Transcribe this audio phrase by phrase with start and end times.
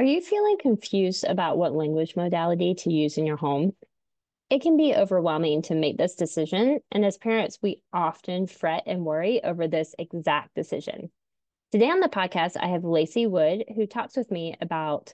[0.00, 3.76] Are you feeling confused about what language modality to use in your home?
[4.48, 9.04] It can be overwhelming to make this decision, and as parents, we often fret and
[9.04, 11.10] worry over this exact decision.
[11.70, 15.12] Today on the podcast, I have Lacey Wood, who talks with me about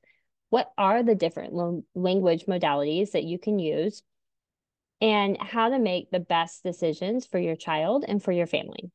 [0.50, 4.04] what are the different language modalities that you can use
[5.00, 8.92] and how to make the best decisions for your child and for your family.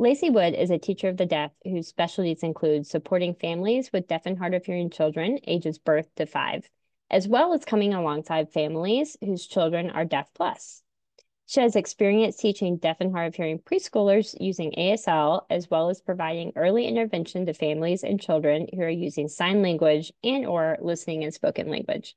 [0.00, 4.26] Lacey Wood is a teacher of the deaf whose specialties include supporting families with deaf
[4.26, 6.70] and hard of hearing children ages birth to five,
[7.10, 10.84] as well as coming alongside families whose children are deaf plus.
[11.46, 16.00] She has experience teaching deaf and hard of hearing preschoolers using ASL, as well as
[16.00, 21.24] providing early intervention to families and children who are using sign language and or listening
[21.24, 22.14] and spoken language.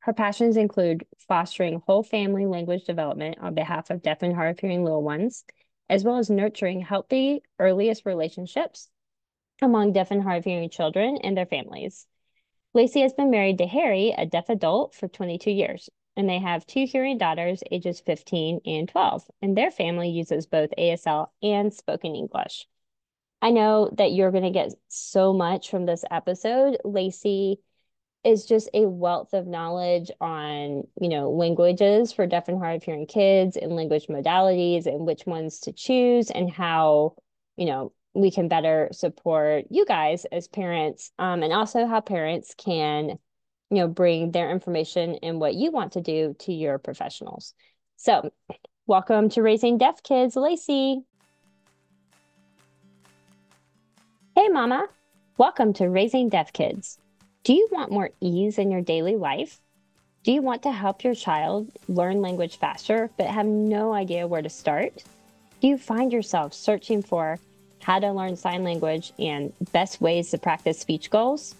[0.00, 4.60] Her passions include fostering whole family language development on behalf of deaf and hard of
[4.60, 5.46] hearing little ones,
[5.88, 8.88] as well as nurturing healthy earliest relationships
[9.62, 12.06] among deaf and hard of hearing children and their families.
[12.74, 16.66] Lacey has been married to Harry, a deaf adult, for 22 years and they have
[16.66, 22.16] two hearing daughters, ages 15 and 12, and their family uses both ASL and spoken
[22.16, 22.66] English.
[23.42, 26.78] I know that you're going to get so much from this episode.
[26.84, 27.58] Lacey
[28.26, 32.82] is just a wealth of knowledge on, you know, languages for deaf and hard of
[32.82, 37.14] hearing kids and language modalities and which ones to choose and how,
[37.56, 42.54] you know, we can better support you guys as parents um, and also how parents
[42.58, 43.10] can
[43.70, 47.54] you know bring their information and what you want to do to your professionals.
[47.96, 48.30] So
[48.86, 51.02] welcome to raising deaf kids lacey.
[54.34, 54.88] Hey mama.
[55.38, 56.98] Welcome to raising deaf kids
[57.46, 59.60] do you want more ease in your daily life
[60.24, 64.42] do you want to help your child learn language faster but have no idea where
[64.42, 64.92] to start
[65.60, 67.38] do you find yourself searching for
[67.80, 71.54] how to learn sign language and best ways to practice speech goals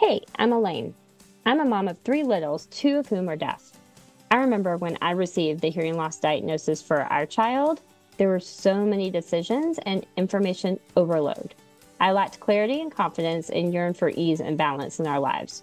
[0.00, 0.92] hey i'm Alaine
[1.46, 3.72] I'm a mom of three littles, two of whom are deaf.
[4.30, 7.80] I remember when I received the hearing loss diagnosis for our child,
[8.18, 11.54] there were so many decisions and information overload.
[12.00, 15.62] I lacked clarity and confidence and yearned for ease and balance in our lives.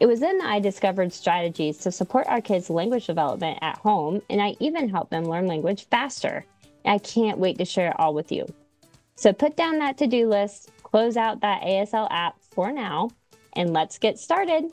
[0.00, 4.22] It was then that I discovered strategies to support our kids' language development at home,
[4.30, 6.44] and I even helped them learn language faster.
[6.84, 8.46] I can't wait to share it all with you.
[9.16, 13.10] So put down that to do list, close out that ASL app for now,
[13.54, 14.64] and let's get started.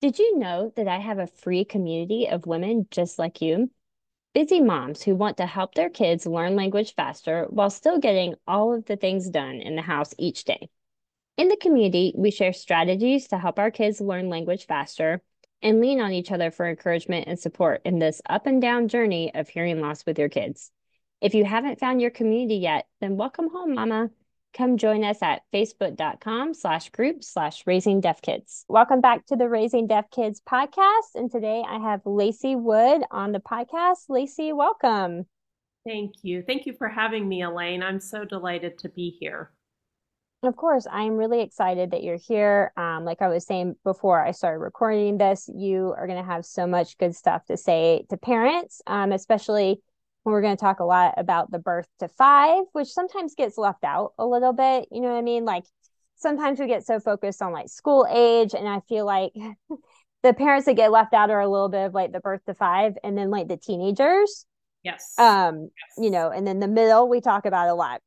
[0.00, 3.70] Did you know that I have a free community of women just like you?
[4.32, 8.72] Busy moms who want to help their kids learn language faster while still getting all
[8.72, 10.68] of the things done in the house each day.
[11.36, 15.20] In the community, we share strategies to help our kids learn language faster
[15.62, 19.34] and lean on each other for encouragement and support in this up and down journey
[19.34, 20.70] of hearing loss with your kids.
[21.20, 24.10] If you haven't found your community yet, then welcome home, Mama.
[24.52, 28.64] Come join us at facebook.com slash group slash raising deaf kids.
[28.68, 31.14] Welcome back to the Raising Deaf Kids podcast.
[31.14, 34.08] And today I have Lacey Wood on the podcast.
[34.08, 35.26] Lacey, welcome.
[35.86, 36.42] Thank you.
[36.44, 37.82] Thank you for having me, Alaine.
[37.82, 39.52] I'm so delighted to be here.
[40.42, 42.72] Of course, I'm really excited that you're here.
[42.76, 46.44] Um, like I was saying before I started recording this, you are going to have
[46.44, 49.80] so much good stuff to say to parents, um, especially
[50.24, 53.84] we're going to talk a lot about the birth to five, which sometimes gets left
[53.84, 54.88] out a little bit.
[54.90, 55.44] You know what I mean?
[55.44, 55.64] Like
[56.16, 59.32] sometimes we get so focused on like school age, and I feel like
[60.22, 62.54] the parents that get left out are a little bit of like the birth to
[62.54, 64.46] five, and then like the teenagers.
[64.82, 65.14] Yes.
[65.18, 66.04] Um, yes.
[66.04, 68.00] you know, and then the middle we talk about a lot.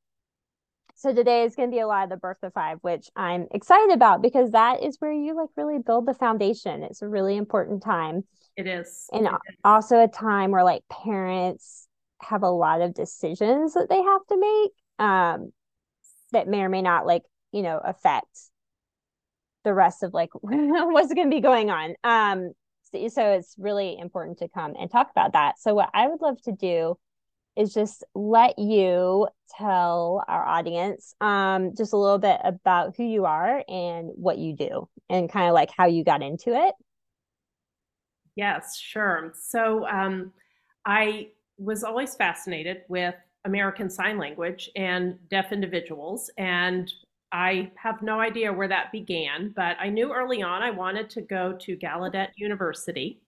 [0.96, 3.48] So today is going to be a lot of the birth to five, which I'm
[3.52, 6.82] excited about because that is where you like really build the foundation.
[6.84, 8.24] It's a really important time.
[8.56, 9.10] It is.
[9.12, 9.56] And it is.
[9.66, 11.88] also a time where like parents
[12.24, 15.52] have a lot of decisions that they have to make um,
[16.32, 18.28] that may or may not like you know affect
[19.64, 21.96] the rest of like what's going to be going on.
[22.04, 22.52] Um
[22.92, 25.60] so, so it's really important to come and talk about that.
[25.60, 26.98] So what i would love to do
[27.56, 33.26] is just let you tell our audience um just a little bit about who you
[33.26, 36.74] are and what you do and kind of like how you got into it.
[38.36, 39.34] Yes sure.
[39.36, 40.34] So um
[40.86, 41.28] i
[41.58, 43.16] was always fascinated with
[43.46, 46.30] American Sign Language and deaf individuals.
[46.38, 46.92] And
[47.32, 51.22] I have no idea where that began, but I knew early on I wanted to
[51.22, 53.22] go to Gallaudet University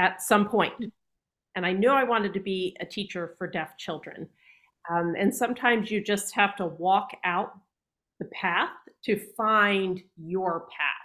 [0.00, 0.72] at some point.
[1.54, 4.28] And I knew I wanted to be a teacher for deaf children.
[4.90, 7.52] Um, and sometimes you just have to walk out
[8.18, 8.70] the path
[9.04, 11.03] to find your path.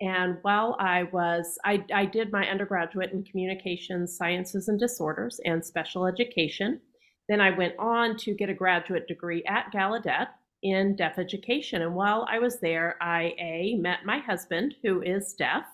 [0.00, 5.64] And while I was, I, I did my undergraduate in communications, sciences, and disorders and
[5.64, 6.80] special education.
[7.28, 10.28] Then I went on to get a graduate degree at Gallaudet
[10.62, 11.82] in deaf education.
[11.82, 15.64] And while I was there, I A, met my husband, who is deaf,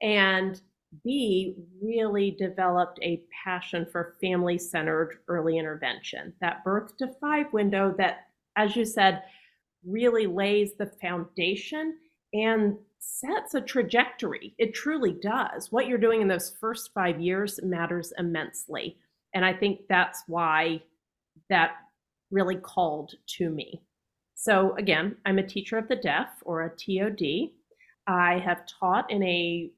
[0.00, 0.60] and
[1.04, 6.32] B, really developed a passion for family centered early intervention.
[6.40, 9.24] That birth to five window that, as you said,
[9.84, 11.96] really lays the foundation
[12.32, 14.54] and sets a trajectory.
[14.58, 15.70] It truly does.
[15.70, 18.96] What you're doing in those first five years matters immensely.
[19.34, 20.82] And I think that's why
[21.50, 21.72] that
[22.30, 23.82] really called to me.
[24.34, 27.50] So, again, I'm a teacher of the deaf or a TOD.
[28.06, 29.70] I have taught in a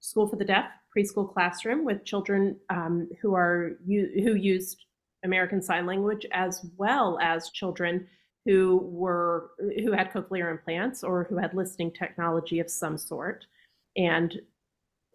[0.00, 4.84] school for the deaf preschool classroom with children um, who are who used
[5.24, 8.06] American Sign Language as well as children
[8.46, 13.44] who were who had cochlear implants or who had listening technology of some sort.
[13.96, 14.40] And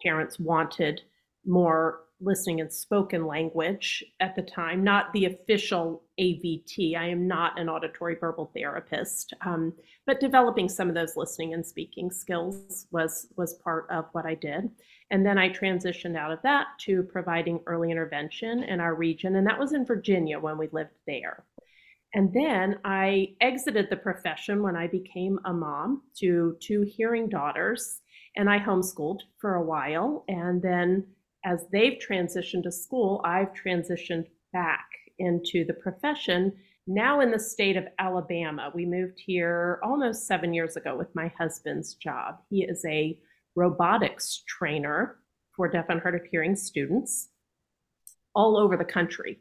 [0.02, 1.00] parents wanted
[1.46, 7.58] more listening and spoken language at the time not the official avt i am not
[7.58, 9.72] an auditory verbal therapist um,
[10.06, 14.34] but developing some of those listening and speaking skills was was part of what i
[14.34, 14.70] did.
[15.10, 19.46] And then i transitioned out of that to providing early intervention in our region and
[19.46, 21.44] that was in virginia when we lived there
[22.14, 28.00] and then I exited the profession when I became a mom to two hearing daughters,
[28.36, 30.24] and I homeschooled for a while.
[30.28, 31.06] And then
[31.44, 34.86] as they've transitioned to school, I've transitioned back
[35.18, 36.52] into the profession
[36.86, 38.70] now in the state of Alabama.
[38.74, 42.36] We moved here almost seven years ago with my husband's job.
[42.50, 43.18] He is a
[43.54, 45.18] robotics trainer
[45.56, 47.28] for deaf and hard of hearing students
[48.34, 49.40] all over the country.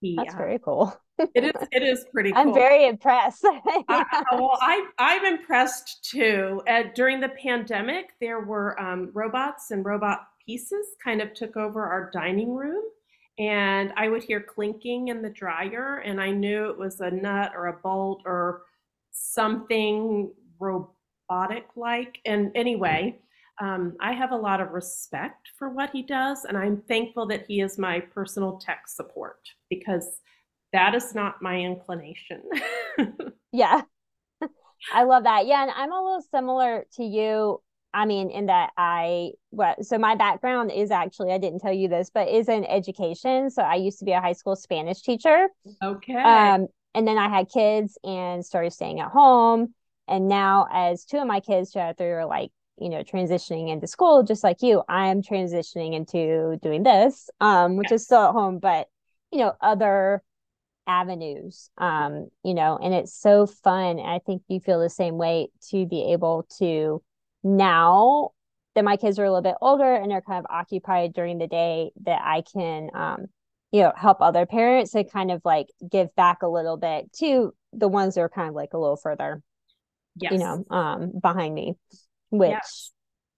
[0.00, 0.94] He, That's uh, very cool
[1.34, 2.40] it is it is pretty cool.
[2.40, 3.44] I'm very impressed.
[3.88, 6.62] uh, well, I I'm impressed too.
[6.68, 11.84] Uh, during the pandemic, there were um, robots and robot pieces kind of took over
[11.84, 12.82] our dining room,
[13.38, 17.52] and I would hear clinking in the dryer, and I knew it was a nut
[17.56, 18.62] or a bolt or
[19.10, 22.18] something robotic like.
[22.24, 23.18] And anyway.
[23.60, 27.44] Um, I have a lot of respect for what he does, and I'm thankful that
[27.46, 29.38] he is my personal tech support
[29.68, 30.20] because
[30.72, 32.42] that is not my inclination.
[33.52, 33.82] yeah.
[34.92, 35.46] I love that.
[35.46, 35.62] Yeah.
[35.62, 37.60] And I'm a little similar to you.
[37.94, 41.88] I mean, in that I, what, so my background is actually, I didn't tell you
[41.88, 43.50] this, but is in education.
[43.50, 45.48] So I used to be a high school Spanish teacher.
[45.82, 46.14] Okay.
[46.14, 49.74] Um, and then I had kids and started staying at home.
[50.08, 53.02] And now, as two of my kids, two out of three, are like, you know,
[53.02, 58.00] transitioning into school, just like you, I'm transitioning into doing this, um, which yes.
[58.00, 58.88] is still at home, but,
[59.30, 60.22] you know, other
[60.86, 65.48] avenues um you know and it's so fun i think you feel the same way
[65.70, 67.00] to be able to
[67.44, 68.30] now
[68.74, 71.46] that my kids are a little bit older and they're kind of occupied during the
[71.46, 73.26] day that i can um
[73.70, 77.54] you know help other parents and kind of like give back a little bit to
[77.72, 79.40] the ones that are kind of like a little further
[80.16, 80.32] yes.
[80.32, 81.74] you know um behind me
[82.30, 82.90] which yes.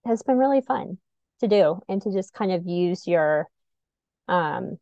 [0.07, 0.99] has been really fun
[1.41, 3.49] to do and to just kind of use your
[4.29, 4.79] um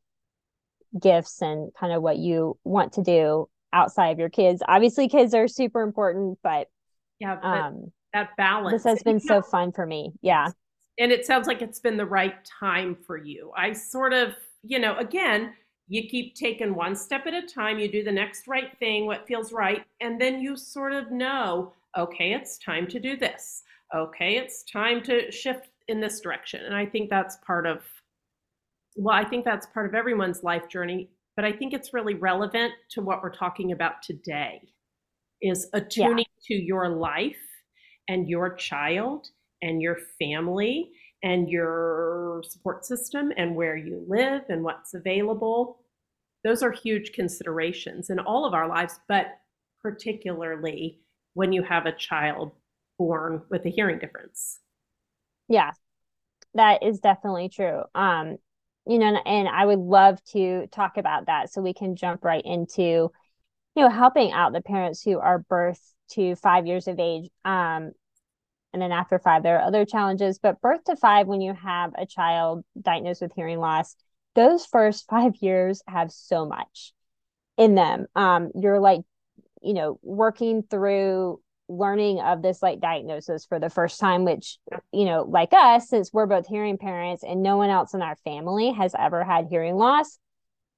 [1.01, 4.63] gifts and kind of what you want to do outside of your kids.
[4.69, 6.69] Obviously, kids are super important, but
[7.19, 8.83] yeah, but um, that balance.
[8.83, 10.13] This has been so know, fun for me.
[10.21, 10.49] Yeah.
[10.99, 13.51] And it sounds like it's been the right time for you.
[13.57, 15.55] I sort of, you know, again,
[15.89, 19.27] you keep taking one step at a time, you do the next right thing, what
[19.27, 23.63] feels right, and then you sort of know, okay, it's time to do this.
[23.95, 26.65] Okay, it's time to shift in this direction.
[26.65, 27.83] And I think that's part of
[28.97, 32.73] well, I think that's part of everyone's life journey, but I think it's really relevant
[32.91, 34.63] to what we're talking about today
[35.41, 36.47] is attuning yeah.
[36.49, 37.37] to your life
[38.09, 39.27] and your child
[39.61, 40.91] and your family
[41.23, 45.81] and your support system and where you live and what's available.
[46.45, 49.27] Those are huge considerations in all of our lives, but
[49.81, 51.01] particularly
[51.35, 52.53] when you have a child
[52.99, 54.61] born with a hearing difference.
[55.49, 55.73] Yeah,
[56.55, 57.83] that is definitely true.
[57.95, 58.39] Um,
[58.87, 62.45] you know, and I would love to talk about that so we can jump right
[62.45, 63.13] into, you
[63.77, 65.81] know, helping out the parents who are birth
[66.13, 67.31] to five years of age.
[67.45, 67.93] Um,
[68.73, 71.93] and then after five, there are other challenges, but birth to five, when you have
[71.97, 73.95] a child diagnosed with hearing loss,
[74.35, 76.93] those first five years have so much
[77.57, 78.07] in them.
[78.17, 79.03] Um, you're like,
[79.61, 84.59] you know, working through learning of this like diagnosis for the first time which
[84.93, 88.17] you know like us since we're both hearing parents and no one else in our
[88.25, 90.19] family has ever had hearing loss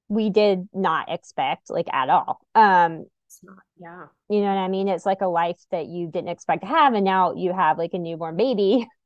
[0.07, 2.39] we did not expect like at all.
[2.53, 3.05] Um
[3.43, 4.05] not, yeah.
[4.29, 4.87] you know what i mean?
[4.87, 7.93] It's like a life that you didn't expect to have and now you have like
[7.93, 8.87] a newborn baby.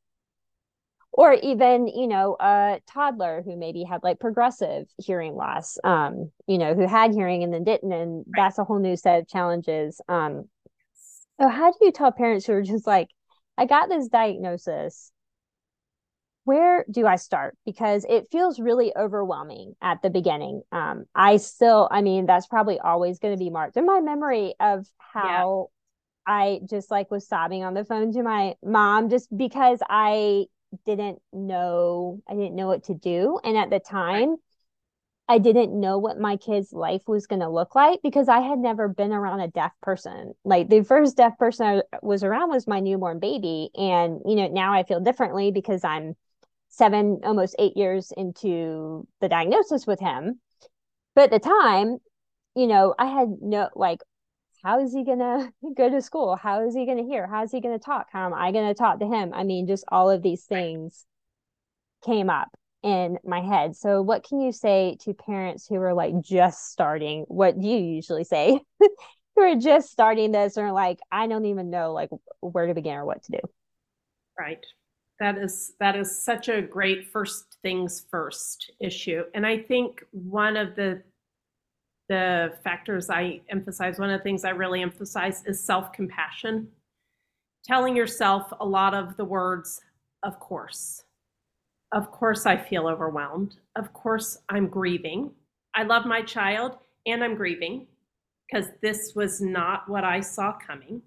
[1.12, 6.60] Or even you know a toddler who maybe had like progressive hearing loss um you
[6.60, 8.25] know who had hearing and then didn't and right.
[8.36, 10.00] that's a whole new set of challenges.
[10.08, 10.48] Um
[11.42, 13.10] so how do you tell parents who are just like
[13.60, 15.12] i got this diagnosis.
[16.46, 17.58] Where do i start?
[17.66, 20.62] Because it feels really overwhelming at the beginning.
[20.72, 24.56] Um i still i mean that's probably always going to be marked in my memory
[24.60, 25.70] of how
[26.28, 26.34] yeah.
[26.34, 30.46] i just like was sobbing on the phone to my mom just because i
[30.86, 33.39] didn't know I didn't know what to do.
[33.44, 34.36] And at the time
[35.30, 38.58] I didn't know what my kid's life was going to look like because I had
[38.58, 40.34] never been around a deaf person.
[40.44, 44.48] Like the first deaf person I was around was my newborn baby and you know
[44.48, 46.16] now I feel differently because I'm
[46.70, 50.42] 7 almost 8 years into the diagnosis with him.
[51.14, 52.00] But at the time,
[52.56, 54.00] you know, I had no like
[54.64, 56.38] how is he going to go to school?
[56.38, 57.28] How is he going to hear?
[57.28, 58.08] How is he going to talk?
[58.12, 59.32] How am I going to talk to him?
[59.36, 61.06] I mean, just all of these things
[62.04, 62.50] came up
[62.84, 63.76] in my head.
[63.76, 67.26] So, what can you say to parents who are like just starting?
[67.28, 68.60] What do you usually say?
[69.36, 72.10] who are just starting this or like, I don't even know like
[72.42, 73.40] where to begin or what to do.
[74.38, 74.66] Right.
[75.20, 79.24] That is that is such a great first things first issue.
[79.34, 81.04] And I think one of the
[82.08, 86.70] the factors I emphasize, one of the things I really emphasize is self compassion.
[87.66, 89.82] Telling yourself a lot of the words,
[90.24, 91.04] of course.
[91.91, 93.58] Of course, I feel overwhelmed.
[93.75, 95.31] Of course, I'm grieving.
[95.75, 97.88] I love my child and I'm grieving
[98.48, 101.01] because this was not what I saw coming.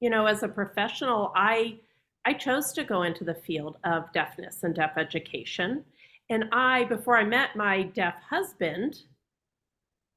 [0.00, 1.78] You know, as a professional, I
[2.24, 5.84] I chose to go into the field of deafness and deaf education.
[6.28, 9.02] And I, before I met my deaf husband,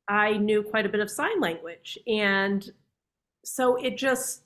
[0.07, 1.99] I knew quite a bit of sign language.
[2.07, 2.67] And
[3.45, 4.41] so it just,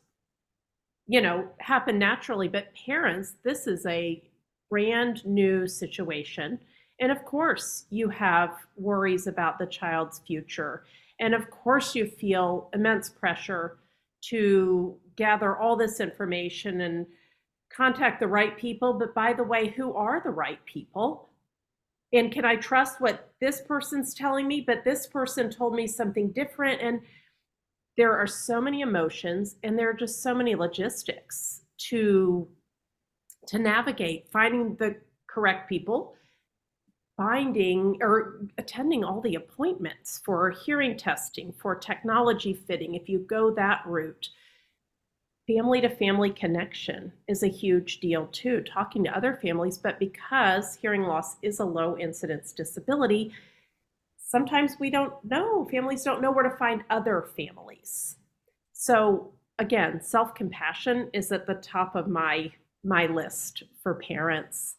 [1.07, 2.49] you know, happened naturally.
[2.49, 4.21] But parents, this is a
[4.73, 6.59] brand new situation.
[6.99, 10.83] And of course, you have worries about the child's future.
[11.19, 13.77] And of course, you feel immense pressure
[14.29, 17.05] to gather all this information and
[17.71, 18.93] contact the right people.
[18.93, 21.29] But by the way, who are the right people?
[22.13, 24.61] and can I trust what this person's telling me?
[24.61, 26.79] But this person told me something different.
[26.79, 27.01] And
[27.97, 32.47] there are so many emotions and there are just so many logistics to
[33.47, 34.95] to navigate finding the
[35.27, 36.15] correct people
[37.15, 43.51] finding or attending all the appointments for hearing testing for technology fitting if you go
[43.51, 44.29] that route
[45.47, 49.77] family to family connection is a huge deal too, talking to other families.
[49.77, 53.33] But because hearing loss is a low incidence disability,
[54.17, 58.15] sometimes we don't know, families don't know where to find other families.
[58.71, 62.51] So again, self-compassion is at the top of my
[62.83, 64.75] my list for parents.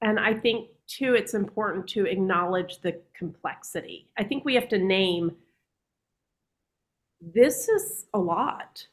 [0.00, 4.08] And I think too it's important to acknowledge the complexity.
[4.18, 5.32] I think we have to name
[7.20, 8.86] this is a lot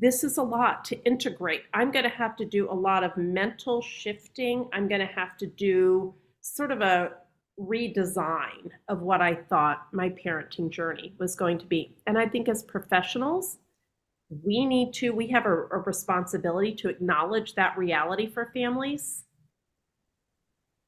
[0.00, 1.64] this is a lot to integrate.
[1.74, 4.68] I'm going to have to do a lot of mental shifting.
[4.72, 7.12] I'm going to have to do sort of a
[7.60, 11.94] redesign of what I thought my parenting journey was going to be.
[12.06, 13.58] And I think as professionals,
[14.44, 19.24] we need to, we have a, a responsibility to acknowledge that reality for families.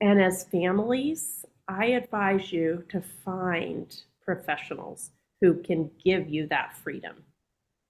[0.01, 5.11] And as families, I advise you to find professionals
[5.41, 7.25] who can give you that freedom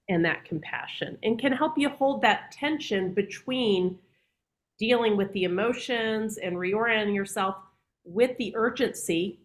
[0.08, 3.98] and that compassion and can help you hold that tension between
[4.78, 7.56] dealing with the emotions and reorienting yourself
[8.04, 9.38] with the urgency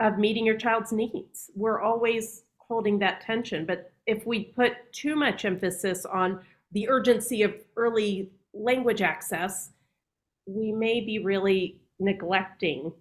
[0.00, 1.50] of meeting your child's needs.
[1.54, 6.40] We're always holding that tension, but if we put too much emphasis on
[6.72, 9.70] the urgency of early language access,
[10.46, 12.92] we may be really neglecting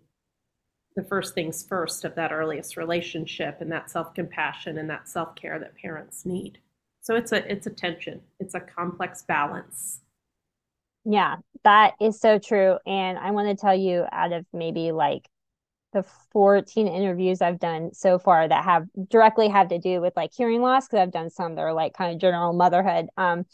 [0.96, 5.76] the first things first of that earliest relationship and that self-compassion and that self-care that
[5.76, 6.60] parents need.
[7.02, 8.22] So it's a it's a tension.
[8.40, 10.02] It's a complex balance.
[11.06, 12.78] Yeah that is so true.
[12.86, 15.28] And i want to tell you out of maybe like
[15.94, 20.32] the 14 interviews I've done so far that have directly have to do with like
[20.36, 23.08] hearing loss because I've done some that are like kind of general motherhood.
[23.18, 23.46] Um,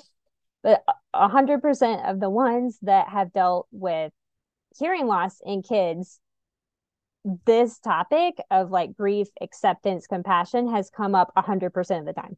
[0.63, 4.11] but a hundred percent of the ones that have dealt with
[4.77, 6.19] hearing loss in kids
[7.45, 12.37] this topic of like grief, acceptance, compassion has come up 100% of the time,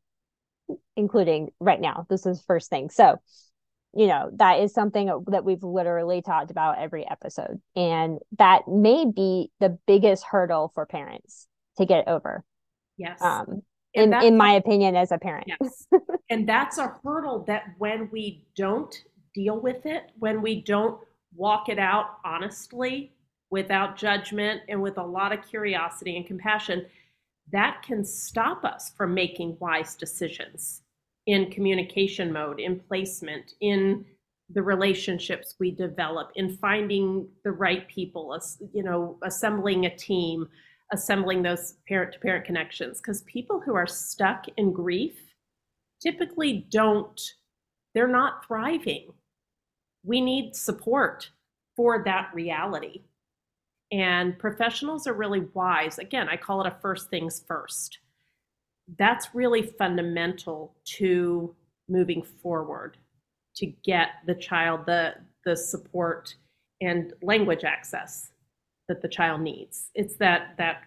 [0.95, 2.05] including right now.
[2.09, 2.89] This is first thing.
[2.89, 3.17] So,
[3.97, 7.59] you know, that is something that we've literally talked about every episode.
[7.75, 11.47] And that may be the biggest hurdle for parents
[11.79, 12.43] to get over.
[12.95, 13.19] Yes.
[13.19, 13.63] Um,
[13.95, 15.47] in, in my opinion, as a parent.
[15.47, 15.87] Yes.
[16.29, 18.95] and that's a hurdle that when we don't
[19.33, 20.99] deal with it, when we don't
[21.35, 23.13] walk it out honestly,
[23.49, 26.85] without judgment, and with a lot of curiosity and compassion,
[27.51, 30.81] that can stop us from making wise decisions
[31.27, 34.05] in communication mode, in placement, in
[34.49, 38.37] the relationships we develop, in finding the right people,
[38.73, 40.47] you know, assembling a team,
[40.93, 43.01] assembling those parent to parent connections.
[43.01, 45.17] Because people who are stuck in grief
[46.01, 47.19] typically don't,
[47.93, 49.11] they're not thriving.
[50.03, 51.29] We need support
[51.75, 53.01] for that reality.
[53.91, 55.99] And professionals are really wise.
[55.99, 57.99] Again, I call it a first things first.
[58.97, 61.55] That's really fundamental to
[61.89, 62.97] moving forward
[63.55, 65.15] to get the child the
[65.45, 66.35] the support
[66.81, 68.31] and language access
[68.87, 69.89] that the child needs.
[69.95, 70.83] It's that that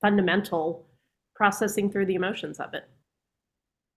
[0.00, 0.86] fundamental
[1.34, 2.88] processing through the emotions of it.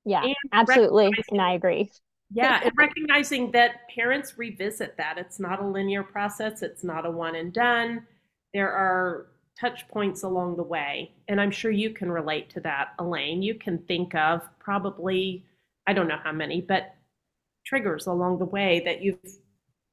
[0.06, 1.12] Yeah, and absolutely.
[1.30, 1.92] And I agree.
[2.32, 5.18] yeah, and recognizing that parents revisit that.
[5.18, 8.06] It's not a linear process, it's not a one and done.
[8.54, 9.28] There are
[9.60, 11.12] touch points along the way.
[11.28, 13.42] And I'm sure you can relate to that, Alaine.
[13.42, 15.46] You can think of probably,
[15.88, 16.94] I don't know how many, but
[17.66, 19.18] triggers along the way that you've,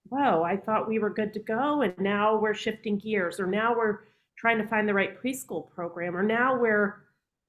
[0.09, 1.83] whoa, I thought we were good to go.
[1.83, 4.01] And now we're shifting gears, or now we're
[4.37, 7.03] trying to find the right preschool program, or now we're,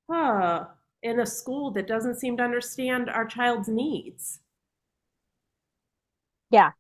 [0.09, 0.65] huh,
[1.03, 4.39] in a school that doesn't seem to understand our child's needs.
[6.49, 6.71] Yeah.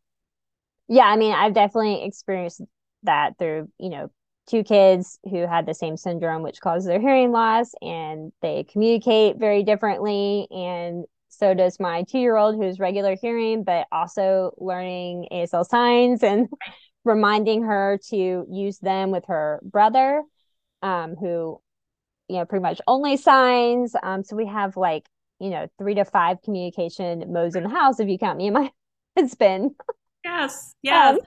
[0.87, 1.05] Yeah.
[1.05, 2.61] I mean, I've definitely experienced
[3.03, 4.11] that through, you know,
[4.47, 9.37] two kids who had the same syndrome, which caused their hearing loss, and they communicate
[9.37, 10.47] very differently.
[10.51, 16.23] And so does my two year old who's regular hearing, but also learning ASL signs
[16.23, 16.47] and
[17.03, 20.23] reminding her to use them with her brother,
[20.81, 21.59] um, who,
[22.27, 23.95] you know, pretty much only signs.
[24.01, 25.05] Um, so we have like,
[25.39, 28.53] you know, three to five communication modes in the house if you count me and
[28.53, 28.71] my
[29.17, 29.71] husband.
[30.23, 31.15] Yes, yes.
[31.15, 31.19] Um,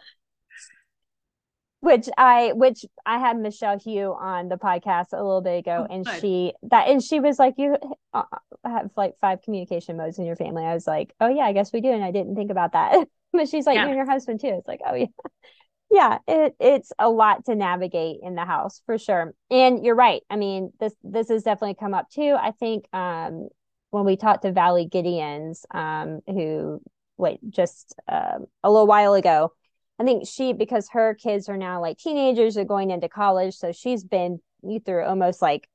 [1.80, 5.94] which I which I had Michelle Hugh on the podcast a little bit ago, oh,
[5.94, 6.20] and good.
[6.20, 7.76] she that and she was like, "You
[8.12, 8.23] uh,
[8.64, 11.73] have like five communication modes in your family." I was like, "Oh yeah, I guess
[11.73, 13.08] we do," and I didn't think about that.
[13.32, 13.82] but she's like, yeah.
[13.82, 15.06] "You and your husband too." It's like, "Oh yeah."
[15.91, 20.21] yeah it, it's a lot to navigate in the house for sure and you're right
[20.28, 23.49] i mean this this has definitely come up too i think um
[23.91, 26.82] when we talked to Valli Gideons um who
[27.17, 29.52] wait just um, a little while ago
[29.99, 33.73] I think she because her kids are now like teenagers are going into college, so
[33.73, 34.41] she's been
[34.84, 35.69] through almost like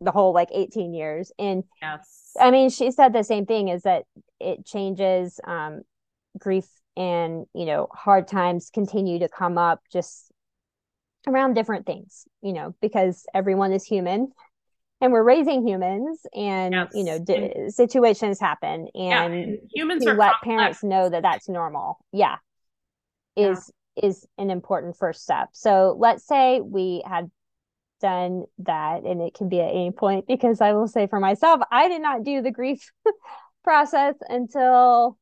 [0.00, 1.32] the whole like 18 years.
[1.38, 2.32] And yes.
[2.40, 4.04] I mean, she said the same thing is that
[4.40, 5.82] it changes um
[6.38, 10.30] grief and you know hard times continue to come up just
[11.26, 14.28] around different things you know because everyone is human
[15.00, 16.88] and we're raising humans and yes.
[16.94, 19.56] you know d- situations happen and, yeah.
[19.74, 20.44] humans to let complex.
[20.44, 22.36] parents know that that's normal yeah
[23.36, 24.08] is yeah.
[24.08, 25.50] is an important first step.
[25.52, 27.30] So let's say we had
[28.00, 31.60] done that and it can be at any point because I will say for myself,
[31.70, 32.90] I did not do the grief
[33.64, 35.18] process until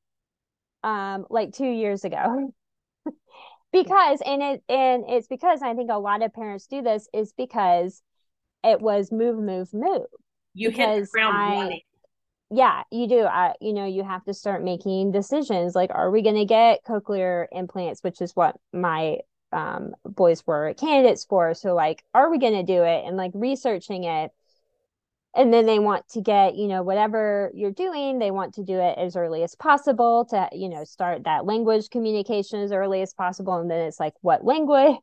[0.83, 2.53] um like 2 years ago.
[3.73, 7.33] because and it and it's because I think a lot of parents do this is
[7.37, 8.03] because
[8.65, 10.07] it was move move move.
[10.55, 11.81] You because hit the ground I, running
[12.53, 16.23] yeah you do I, you know you have to start making decisions like are we
[16.23, 19.19] going to get cochlear implants which is what my
[19.53, 23.33] um, boys were candidates for so like are we going to do it and like
[23.35, 24.31] researching it.
[25.35, 28.79] And then they want to get you know whatever you're doing they want to do
[28.79, 33.15] it as early as possible to you know start that language communication as early as
[33.15, 34.97] possible and then it's like what language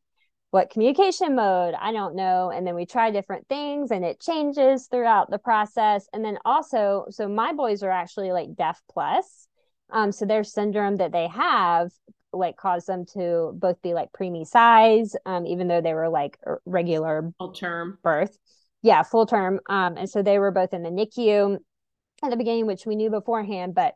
[0.51, 4.87] what communication mode i don't know and then we try different things and it changes
[4.87, 6.07] throughout the process.
[6.13, 9.47] And then also so my boys are actually like deaf plus
[9.91, 11.91] um so their syndrome that they have
[12.31, 16.37] like caused them to both be like preemie size um even though they were like
[16.65, 17.97] regular full term.
[18.03, 18.37] birth.
[18.81, 21.57] Yeah full term um and so they were both in the nicu
[22.23, 23.93] at the beginning which we knew beforehand but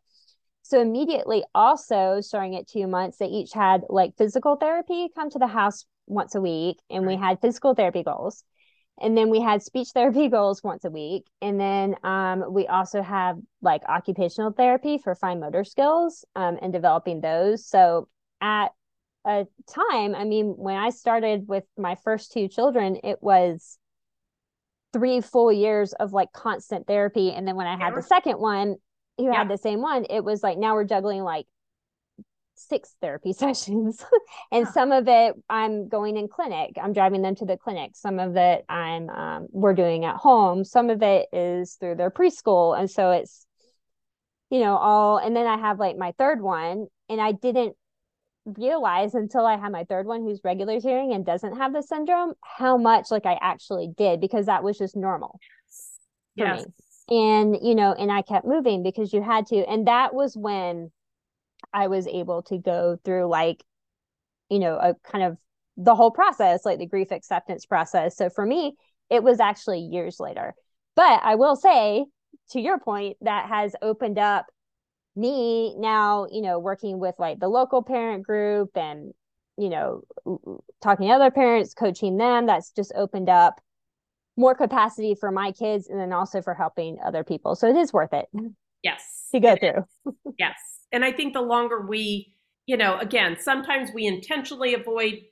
[0.61, 5.39] so immediately also starting at two months they each had like physical therapy come to
[5.39, 8.43] the house once a week and we had physical therapy goals.
[9.01, 11.25] And then we had speech therapy goals once a week.
[11.41, 16.71] And then um, we also have like occupational therapy for fine motor skills um, and
[16.71, 17.67] developing those.
[17.67, 18.07] So
[18.41, 18.71] at
[19.25, 23.77] a time i mean when i started with my first two children it was
[24.91, 27.31] three full years of like constant therapy.
[27.31, 28.75] And then when i had the second one
[29.17, 29.37] who yeah.
[29.37, 31.45] had the same one it was like now we're juggling like
[32.55, 34.03] six therapy sessions
[34.51, 38.19] and some of it i'm going in clinic i'm driving them to the clinic some
[38.19, 42.77] of it i'm um, we're doing at home some of it is through their preschool
[42.77, 43.45] and so it's
[44.49, 47.75] you know all and then i have like my third one and i didn't
[48.45, 52.33] realize until I had my third one who's regular hearing and doesn't have the syndrome
[52.41, 55.39] how much like I actually did because that was just normal
[56.37, 56.65] for yes.
[56.65, 56.73] me.
[57.09, 59.57] And you know, and I kept moving because you had to.
[59.57, 60.91] And that was when
[61.73, 63.63] I was able to go through like,
[64.49, 65.37] you know, a kind of
[65.77, 68.15] the whole process, like the grief acceptance process.
[68.15, 68.75] So for me,
[69.09, 70.53] it was actually years later.
[70.95, 72.05] But I will say,
[72.51, 74.45] to your point, that has opened up
[75.15, 79.13] me now, you know, working with like the local parent group and,
[79.57, 80.03] you know,
[80.81, 82.45] talking to other parents, coaching them.
[82.45, 83.59] That's just opened up
[84.35, 87.55] more capacity for my kids and then also for helping other people.
[87.55, 88.25] So it is worth it.
[88.83, 89.27] Yes.
[89.31, 90.13] To go through.
[90.37, 90.55] yes.
[90.93, 92.33] And I think the longer we,
[92.67, 95.23] you know, again, sometimes we intentionally avoid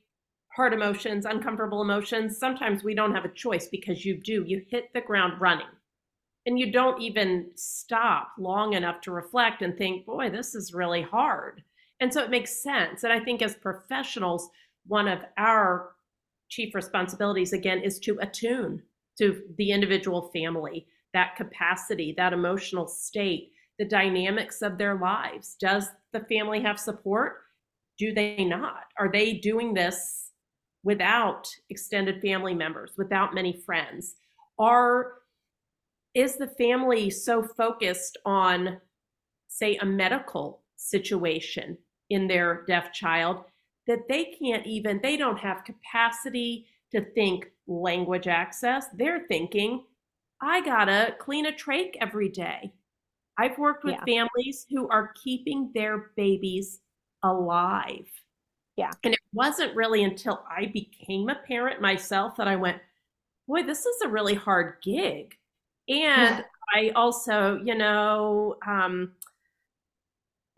[0.55, 2.37] hard emotions, uncomfortable emotions.
[2.37, 4.43] Sometimes we don't have a choice because you do.
[4.45, 5.67] You hit the ground running
[6.45, 11.03] and you don't even stop long enough to reflect and think, boy, this is really
[11.03, 11.63] hard.
[11.99, 13.03] And so it makes sense.
[13.03, 14.49] And I think as professionals,
[14.87, 15.91] one of our
[16.49, 18.81] chief responsibilities, again, is to attune
[19.19, 25.55] to the individual family, that capacity, that emotional state, the dynamics of their lives.
[25.59, 27.37] Does the family have support?
[27.97, 28.83] Do they not?
[28.99, 30.29] Are they doing this
[30.83, 34.17] without extended family members, without many friends?
[34.59, 35.13] Are
[36.13, 38.79] is the family so focused on,
[39.47, 41.75] say, a medical situation
[42.11, 43.45] in their deaf child
[43.87, 48.85] that they can't even, they don't have capacity to think language access.
[48.93, 49.85] They're thinking,
[50.39, 52.73] I gotta clean a trach every day.
[53.37, 54.05] I've worked with yeah.
[54.05, 56.79] families who are keeping their babies
[57.23, 58.09] alive.
[58.77, 58.91] Yeah.
[59.03, 62.77] And it wasn't really until I became a parent myself that I went,
[63.47, 65.35] boy, this is a really hard gig.
[65.87, 66.41] And yeah.
[66.73, 69.13] I also, you know, um,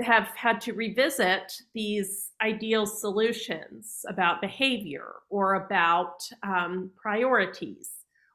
[0.02, 7.93] have had to revisit these ideal solutions about behavior or about um, priorities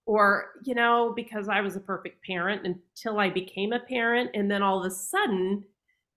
[0.09, 4.51] or you know because i was a perfect parent until i became a parent and
[4.51, 5.63] then all of a sudden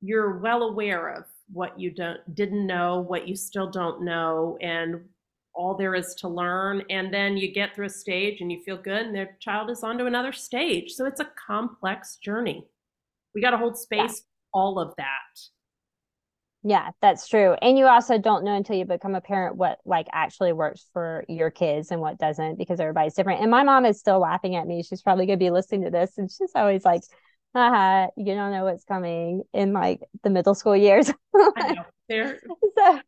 [0.01, 5.01] you're well aware of what you don't didn't know what you still don't know and
[5.53, 6.83] all there is to learn.
[6.89, 9.83] And then you get through a stage and you feel good, and their child is
[9.83, 10.91] on to another stage.
[10.91, 12.65] So it's a complex journey.
[13.35, 14.53] We got to hold space yeah.
[14.53, 15.39] all of that.
[16.63, 17.55] Yeah, that's true.
[17.61, 21.25] And you also don't know until you become a parent what like actually works for
[21.27, 23.41] your kids and what doesn't because everybody's different.
[23.41, 24.83] And my mom is still laughing at me.
[24.83, 27.01] She's probably gonna be listening to this and she's always like,
[27.55, 31.11] haha, you don't know what's coming in like the middle school years.
[31.35, 31.83] I know.
[32.07, 32.39] They're
[32.77, 32.99] so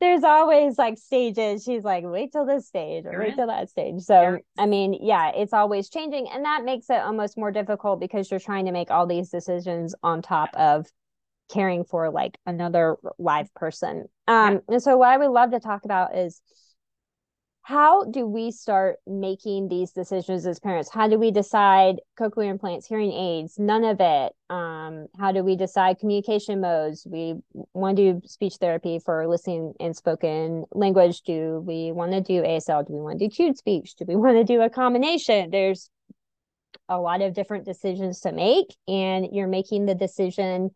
[0.00, 1.62] there's always like stages.
[1.62, 4.02] She's like, wait till this stage or wait till that stage.
[4.02, 6.28] So, I mean, yeah, it's always changing.
[6.28, 9.94] And that makes it almost more difficult because you're trying to make all these decisions
[10.02, 10.86] on top of
[11.50, 14.06] caring for like another live person.
[14.26, 16.40] Um, and so what I would love to talk about is
[17.64, 20.90] how do we start making these decisions as parents?
[20.92, 24.32] How do we decide cochlear implants hearing aids none of it?
[24.50, 27.06] Um, how do we decide communication modes?
[27.10, 27.36] We
[27.72, 31.22] want to do speech therapy for listening and spoken language.
[31.22, 33.94] Do we want to do asl do we want to do cued speech?
[33.96, 35.48] Do we want to do a combination?
[35.48, 35.88] There's
[36.90, 40.70] a lot of different decisions to make and you're making the decision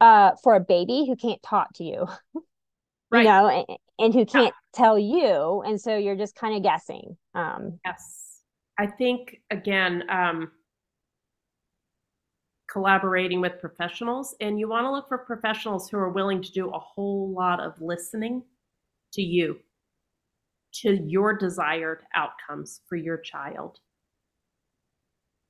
[0.00, 2.06] uh, for a baby who can't talk to you
[3.10, 3.20] right.
[3.20, 4.78] you know and, and who can't yeah.
[4.78, 8.40] tell you and so you're just kind of guessing um yes
[8.78, 10.50] i think again um
[12.70, 16.68] collaborating with professionals and you want to look for professionals who are willing to do
[16.70, 18.42] a whole lot of listening
[19.12, 19.56] to you
[20.72, 23.78] to your desired outcomes for your child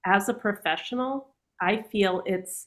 [0.04, 2.66] as a professional i feel it's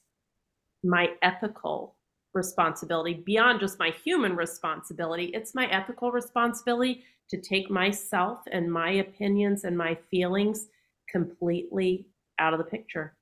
[0.84, 1.96] my ethical
[2.34, 5.32] responsibility beyond just my human responsibility.
[5.34, 10.68] It's my ethical responsibility to take myself and my opinions and my feelings
[11.10, 12.08] completely
[12.40, 13.16] out of the picture.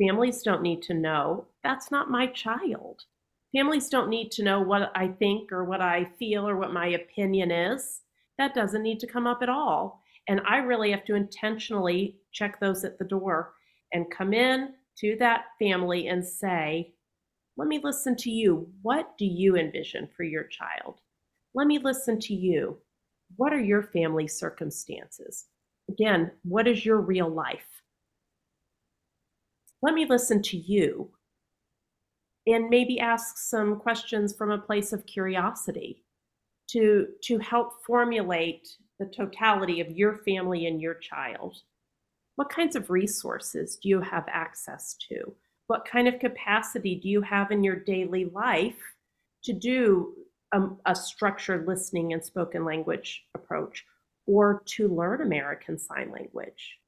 [0.00, 1.46] Families don't need to know.
[1.62, 3.02] That's not my child.
[3.54, 6.88] Families don't need to know what I think or what I feel or what my
[6.88, 8.00] opinion is.
[8.38, 10.00] That doesn't need to come up at all.
[10.28, 13.52] And I really have to intentionally check those at the door
[13.92, 16.92] and come in to that family and say,
[17.56, 18.70] let me listen to you.
[18.82, 21.00] What do you envision for your child?
[21.54, 22.78] Let me listen to you.
[23.36, 25.46] What are your family circumstances?
[25.88, 27.82] Again, what is your real life?
[29.82, 31.10] Let me listen to you
[32.46, 36.04] and maybe ask some questions from a place of curiosity
[36.70, 41.58] to, to help formulate the totality of your family and your child.
[42.36, 45.34] What kinds of resources do you have access to?
[45.66, 48.78] What kind of capacity do you have in your daily life
[49.44, 50.14] to do
[50.52, 53.84] a, a structured listening and spoken language approach,
[54.26, 56.78] or to learn American Sign Language,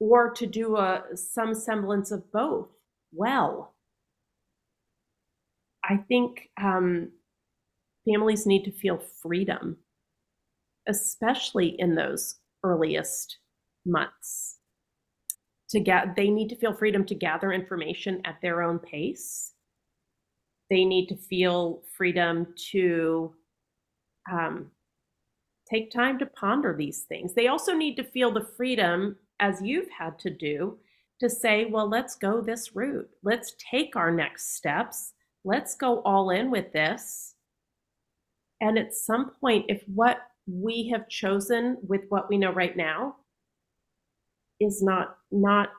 [0.00, 2.68] or to do a, some semblance of both
[3.12, 3.74] well.
[5.84, 7.10] I think um,
[8.04, 9.76] families need to feel freedom,
[10.86, 13.38] especially in those earliest
[13.84, 14.47] months.
[15.70, 19.52] To get, they need to feel freedom to gather information at their own pace.
[20.70, 23.34] They need to feel freedom to
[24.30, 24.70] um,
[25.70, 27.34] take time to ponder these things.
[27.34, 30.78] They also need to feel the freedom, as you've had to do,
[31.20, 33.08] to say, well, let's go this route.
[33.22, 35.12] Let's take our next steps.
[35.44, 37.34] Let's go all in with this.
[38.60, 43.16] And at some point, if what we have chosen with what we know right now
[44.60, 45.70] is not not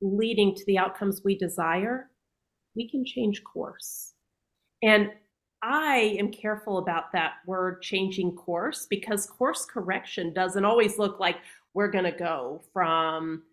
[0.00, 2.10] leading to the outcomes we desire,
[2.74, 4.14] we can change course.
[4.82, 5.10] And
[5.62, 11.36] I am careful about that word changing course because course correction doesn't always look like
[11.72, 13.44] we're going to go from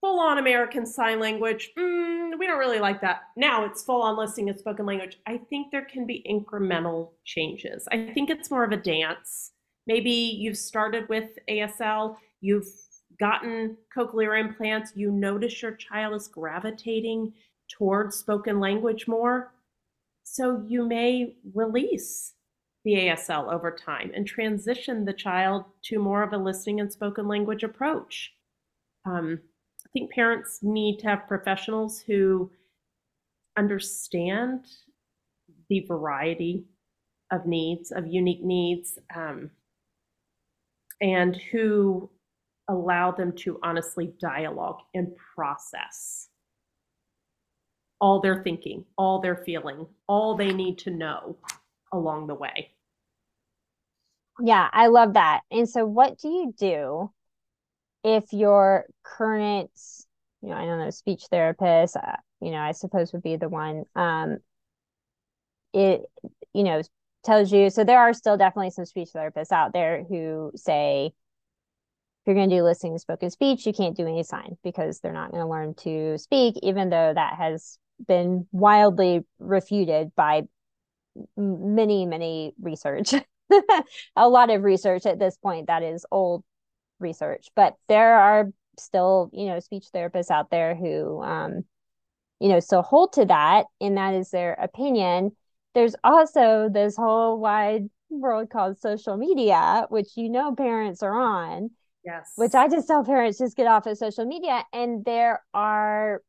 [0.00, 1.70] full on American Sign Language.
[1.76, 3.22] Mm, we don't really like that.
[3.36, 5.18] Now it's full on listening and spoken language.
[5.26, 7.88] I think there can be incremental changes.
[7.90, 9.52] I think it's more of a dance.
[9.88, 12.68] Maybe you've started with ASL, you've
[13.18, 17.32] gotten cochlear implants, you notice your child is gravitating
[17.68, 19.52] towards spoken language more.
[20.24, 22.34] So you may release
[22.84, 27.26] the ASL over time and transition the child to more of a listening and spoken
[27.26, 28.32] language approach.
[29.04, 29.40] Um,
[29.84, 32.50] I think parents need to have professionals who
[33.56, 34.66] understand
[35.68, 36.64] the variety
[37.30, 39.50] of needs, of unique needs, um,
[41.00, 42.10] and who
[42.68, 46.28] allow them to honestly dialogue and process
[48.00, 51.36] all their thinking, all their feeling, all they need to know
[51.92, 52.70] along the way.
[54.40, 55.40] Yeah, I love that.
[55.50, 57.10] And so, what do you do
[58.04, 59.70] if your current,
[60.42, 63.48] you know, I don't know, speech therapist, uh, you know, I suppose would be the
[63.48, 64.38] one, um,
[65.72, 66.02] it,
[66.54, 66.82] you know,
[67.24, 71.10] tells you, so there are still definitely some speech therapists out there who say,
[72.28, 75.30] you're going to do listening spoken speech, you can't do any sign because they're not
[75.30, 80.42] going to learn to speak, even though that has been wildly refuted by
[81.36, 83.14] many, many research.
[84.16, 86.44] a lot of research at this point that is old
[87.00, 91.64] research, but there are still, you know, speech therapists out there who, um,
[92.40, 95.32] you know, still hold to that, and that is their opinion.
[95.74, 101.70] There's also this whole wide world called social media, which you know parents are on.
[102.08, 102.32] Yes.
[102.36, 106.22] Which I just tell parents just get off of social media, and there are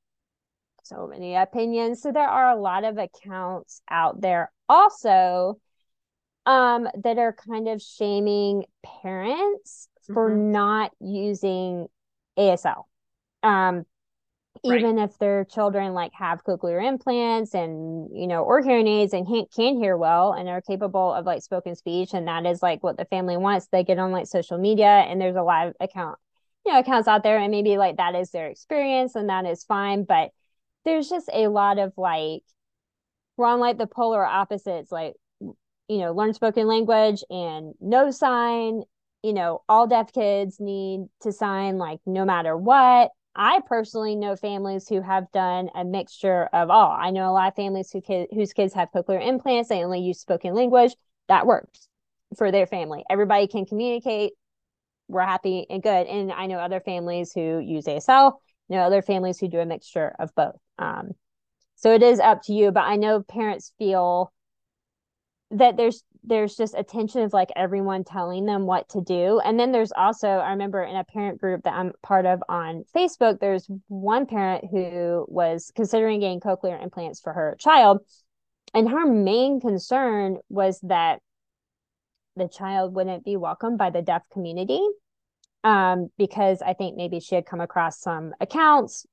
[0.84, 2.02] so many opinions.
[2.02, 5.58] So there are a lot of accounts out there also
[6.46, 8.66] um, that are kind of shaming
[9.02, 10.14] parents mm-hmm.
[10.14, 11.88] for not using
[12.38, 12.84] ASL.
[13.42, 13.86] Um,
[14.64, 15.10] even right.
[15.10, 19.46] if their children like have cochlear implants and you know or hearing aids and can,
[19.56, 22.98] can hear well and are capable of like spoken speech and that is like what
[22.98, 26.18] the family wants they get on like social media and there's a lot of account
[26.66, 29.64] you know accounts out there and maybe like that is their experience and that is
[29.64, 30.32] fine but
[30.86, 32.44] there's just a lot of like
[33.38, 38.84] we're on like the polar opposites like you know learn spoken language and no sign
[39.24, 44.36] you know all deaf kids need to sign like no matter what i personally know
[44.36, 46.92] families who have done a mixture of all.
[46.92, 50.02] I know a lot of families who kid, whose kids have cochlear implants they only
[50.02, 50.96] use spoken language.
[51.28, 51.88] That works
[52.38, 53.04] for their family.
[53.10, 54.34] Everybody can communicate.
[55.08, 56.08] We're happy and good.
[56.08, 58.34] And i know other families who use asl
[58.70, 60.56] know other families who do a mixture of both.
[60.78, 61.12] Um,
[61.76, 64.32] so it is up to you but i know parents feel
[65.52, 69.40] that there's there's just a tension of like everyone telling them what to do.
[69.44, 72.84] And then there's also i remember in a parent group that i'm part of on
[72.96, 78.00] facebook there's one parent who was considering getting cochlear implants for her child.
[78.74, 81.22] And her main concern was that
[82.36, 84.82] the child wouldn't be welcomed by the deaf community
[85.64, 89.06] um, because I think maybe she had come across some accounts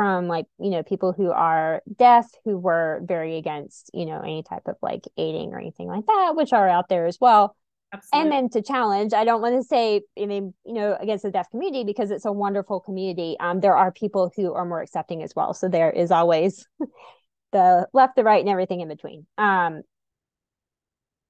[0.00, 4.42] from like you know people who are deaf who were very against you know any
[4.42, 7.54] type of like aiding or anything like that which are out there as well.
[7.92, 8.22] Absolutely.
[8.22, 11.30] and then to challenge i don't want to say i mean you know against the
[11.30, 13.36] deaf community because it's a wonderful community.
[13.40, 15.52] Um there are people who are more accepting as well.
[15.52, 16.66] So there is always
[17.52, 19.26] the left the right and everything in between.
[19.36, 19.82] Um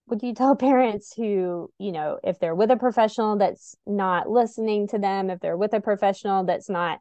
[0.07, 4.87] would you tell parents who you know if they're with a professional that's not listening
[4.89, 7.01] to them if they're with a professional that's not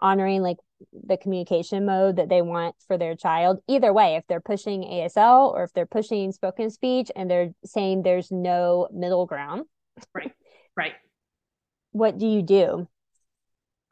[0.00, 0.58] honoring like
[0.92, 3.60] the communication mode that they want for their child.
[3.68, 8.02] Either way, if they're pushing ASL or if they're pushing spoken speech and they're saying
[8.02, 9.64] there's no middle ground.
[10.14, 10.32] Right.
[10.76, 10.94] Right.
[11.92, 12.88] What do you do?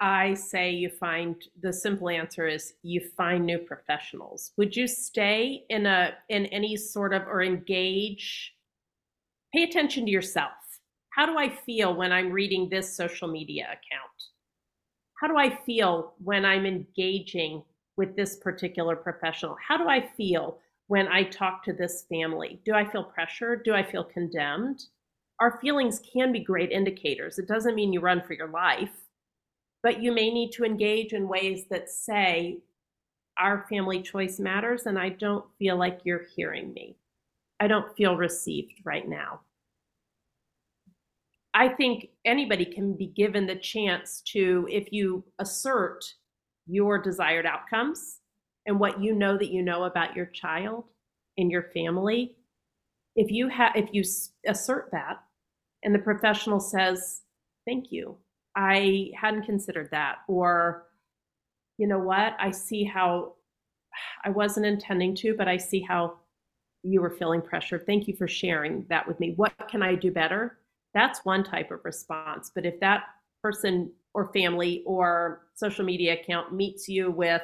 [0.01, 4.53] I say you find the simple answer is you find new professionals.
[4.57, 8.55] Would you stay in a in any sort of or engage
[9.55, 10.53] pay attention to yourself.
[11.11, 14.18] How do I feel when I'm reading this social media account?
[15.21, 17.65] How do I feel when I'm engaging
[17.97, 19.57] with this particular professional?
[19.67, 22.61] How do I feel when I talk to this family?
[22.65, 23.65] Do I feel pressured?
[23.65, 24.85] Do I feel condemned?
[25.41, 27.39] Our feelings can be great indicators.
[27.39, 28.93] It doesn't mean you run for your life,
[29.83, 32.59] but you may need to engage in ways that say,
[33.41, 36.97] our family choice matters, and I don't feel like you're hearing me.
[37.61, 39.41] I don't feel received right now.
[41.59, 46.05] I think anybody can be given the chance to, if you assert
[46.68, 48.21] your desired outcomes
[48.66, 50.85] and what you know that you know about your child
[51.37, 52.37] and your family,
[53.16, 54.05] if you have, if you
[54.47, 55.21] assert that,
[55.83, 57.23] and the professional says,
[57.66, 58.16] "Thank you,
[58.55, 60.87] I hadn't considered that," or,
[61.77, 62.37] "You know what?
[62.38, 63.35] I see how
[64.23, 66.21] I wasn't intending to, but I see how
[66.85, 67.81] you were feeling pressure.
[67.81, 69.35] Thank you for sharing that with me.
[69.35, 70.58] What can I do better?
[70.94, 72.51] That's one type of response.
[72.55, 73.05] But if that
[73.42, 77.42] person or family or social media account meets you with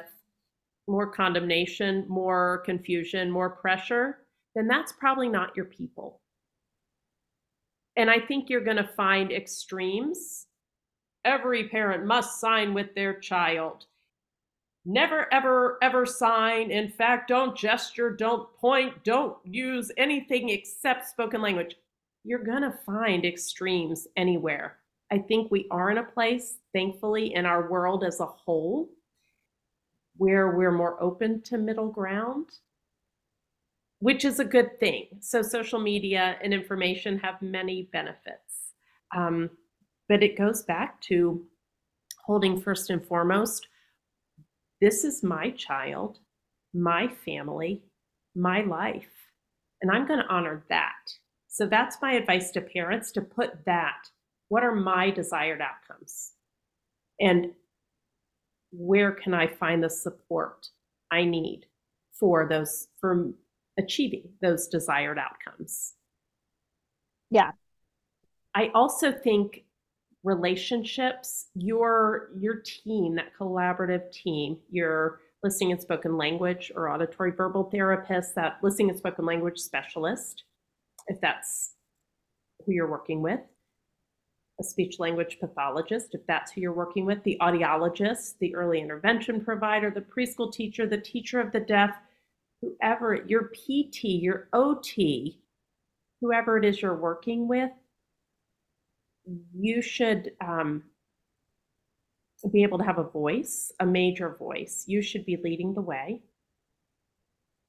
[0.87, 4.19] more condemnation, more confusion, more pressure,
[4.55, 6.21] then that's probably not your people.
[7.95, 10.47] And I think you're going to find extremes.
[11.23, 13.85] Every parent must sign with their child
[14.85, 21.41] never ever ever sign in fact don't gesture don't point don't use anything except spoken
[21.41, 21.75] language
[22.25, 24.77] you're going to find extremes anywhere.
[25.11, 28.89] I think we are in a place thankfully in our world as a whole
[30.17, 32.49] where we're more open to middle ground
[33.99, 35.07] which is a good thing.
[35.19, 38.73] So social media and information have many benefits.
[39.15, 39.49] Um,
[40.07, 41.43] but it goes back to
[42.23, 43.67] holding first and foremost
[44.81, 46.19] this is my child,
[46.73, 47.81] my family,
[48.35, 49.09] my life,
[49.81, 51.13] and I'm going to honor that.
[51.55, 54.09] So that's my advice to parents to put that.
[54.49, 56.33] What are my desired outcomes?
[57.21, 57.53] And
[58.73, 60.67] where can I find the support
[61.11, 61.67] I need
[62.19, 63.31] for those for
[63.77, 65.93] achieving those desired outcomes?
[67.31, 67.51] Yeah.
[68.53, 69.63] I also think
[70.25, 77.69] relationships, your your team, that collaborative team, your listening and spoken language or auditory verbal
[77.71, 80.43] therapist, that listening and spoken language specialist,
[81.07, 81.73] if that's
[82.65, 83.39] who you're working with,
[84.59, 89.43] a speech language pathologist, if that's who you're working with, the audiologist, the early intervention
[89.43, 91.95] provider, the preschool teacher, the teacher of the deaf,
[92.61, 95.39] whoever, your PT, your OT,
[96.21, 97.71] whoever it is you're working with,
[99.53, 100.83] you should um,
[102.51, 104.85] be able to have a voice, a major voice.
[104.87, 106.21] You should be leading the way.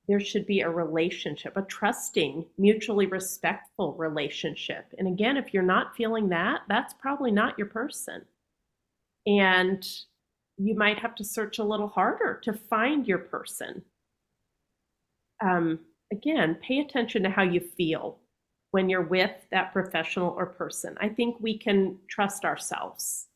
[0.09, 4.87] There should be a relationship, a trusting, mutually respectful relationship.
[4.99, 8.25] And again, if you're not feeling that, that's probably not your person.
[9.27, 9.87] And
[10.59, 13.83] you might have to search a little harder to find your person.
[15.43, 15.81] Um,
[16.13, 18.19] again, pay attention to how you feel
[18.71, 20.97] when you're with that professional or person.
[21.01, 23.27] I think we can trust ourselves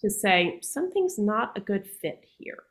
[0.00, 2.64] to say, something's not a good fit here.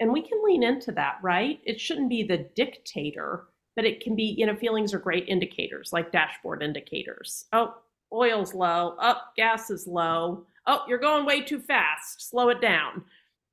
[0.00, 1.58] And we can lean into that, right?
[1.64, 5.92] It shouldn't be the dictator, but it can be, you know, feelings are great indicators,
[5.92, 7.46] like dashboard indicators.
[7.52, 7.74] Oh,
[8.12, 8.96] oil's low.
[9.00, 10.46] Oh, gas is low.
[10.66, 12.28] Oh, you're going way too fast.
[12.28, 13.04] Slow it down.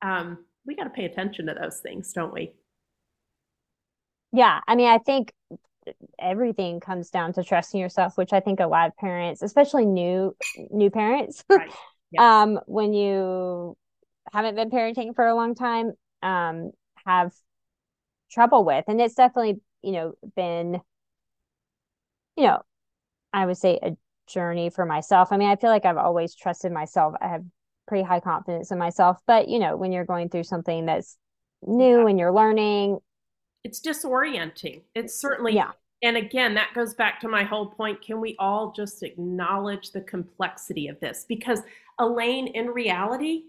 [0.02, 2.54] Um, we got to pay attention to those things, don't we?
[4.32, 4.60] Yeah.
[4.68, 5.34] I mean, I think
[6.20, 10.36] everything comes down to trusting yourself which i think a lot of parents especially new
[10.72, 11.72] new parents right.
[12.12, 12.22] yes.
[12.22, 13.78] um when you
[14.34, 15.92] haven't been parenting for a long time
[16.26, 16.72] um
[17.06, 17.32] have
[18.32, 20.82] trouble with and it's definitely you know been
[22.36, 22.62] you know
[23.32, 23.96] i would say a
[24.28, 27.44] journey for myself i mean i feel like i've always trusted myself i have
[27.88, 31.18] pretty high confidence in myself but you know when you're going through something that's
[31.62, 32.08] new yeah.
[32.08, 33.00] and you're learning
[33.66, 34.84] it's disorienting.
[34.94, 35.72] It's certainly yeah.
[36.04, 38.00] And again, that goes back to my whole point.
[38.00, 41.26] Can we all just acknowledge the complexity of this?
[41.28, 41.62] Because
[41.98, 43.46] Alaine, in reality,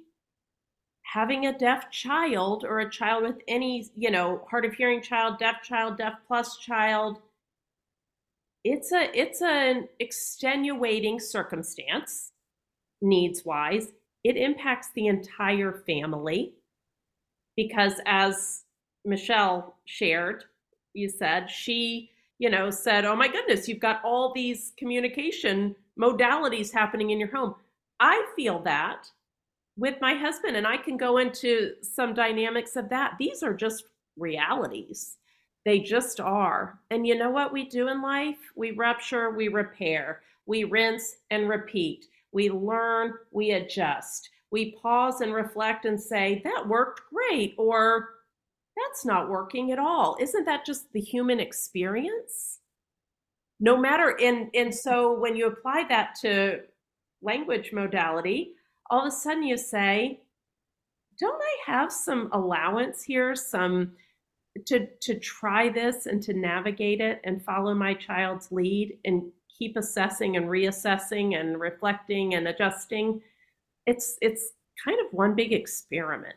[1.12, 5.38] having a deaf child or a child with any, you know, hard of hearing child,
[5.38, 7.18] deaf child, deaf plus child,
[8.64, 12.32] it's a it's an extenuating circumstance
[13.00, 13.92] needs wise
[14.24, 16.52] it impacts the entire family
[17.56, 18.64] because as
[19.04, 20.44] Michelle shared,
[20.94, 26.72] you said she, you know, said, "Oh my goodness, you've got all these communication modalities
[26.72, 27.54] happening in your home."
[28.00, 29.10] I feel that
[29.76, 33.14] with my husband and I can go into some dynamics of that.
[33.18, 33.84] These are just
[34.16, 35.18] realities.
[35.64, 36.78] They just are.
[36.90, 38.38] And you know what we do in life?
[38.54, 42.06] We rupture, we repair, we rinse and repeat.
[42.32, 44.30] We learn, we adjust.
[44.50, 48.10] We pause and reflect and say, that worked great, or
[48.76, 50.16] that's not working at all.
[50.20, 52.60] Isn't that just the human experience?
[53.58, 56.60] No matter, and, and so when you apply that to
[57.22, 58.52] language modality,
[58.90, 60.20] all of a sudden you say,
[61.18, 63.92] don't I have some allowance here, some
[64.66, 69.76] to to try this and to navigate it and follow my child's lead and keep
[69.76, 73.20] assessing and reassessing and reflecting and adjusting.
[73.86, 74.52] It's it's
[74.84, 76.36] kind of one big experiment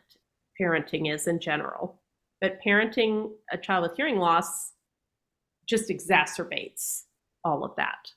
[0.60, 2.00] parenting is in general.
[2.40, 4.72] But parenting a child with hearing loss
[5.66, 7.02] just exacerbates
[7.44, 8.10] all of that.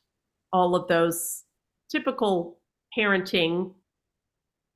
[0.52, 1.44] All of those
[1.92, 2.60] typical
[2.98, 3.74] parenting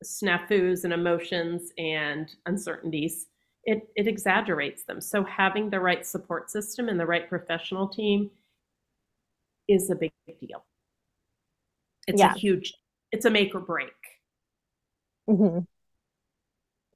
[0.04, 3.28] snafus and emotions and uncertainties,
[3.64, 5.02] it, it exaggerates them.
[5.02, 8.32] So having the right support system and the right professional team
[9.68, 10.66] is a big deal.
[12.08, 12.34] It's yeah.
[12.34, 12.74] a huge,
[13.12, 13.92] it's a make or break.
[15.30, 15.60] Mm-hmm.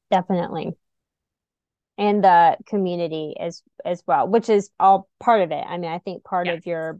[0.09, 0.71] Definitely.
[1.97, 5.63] And the community as as well, which is all part of it.
[5.67, 6.99] I mean, I think part of your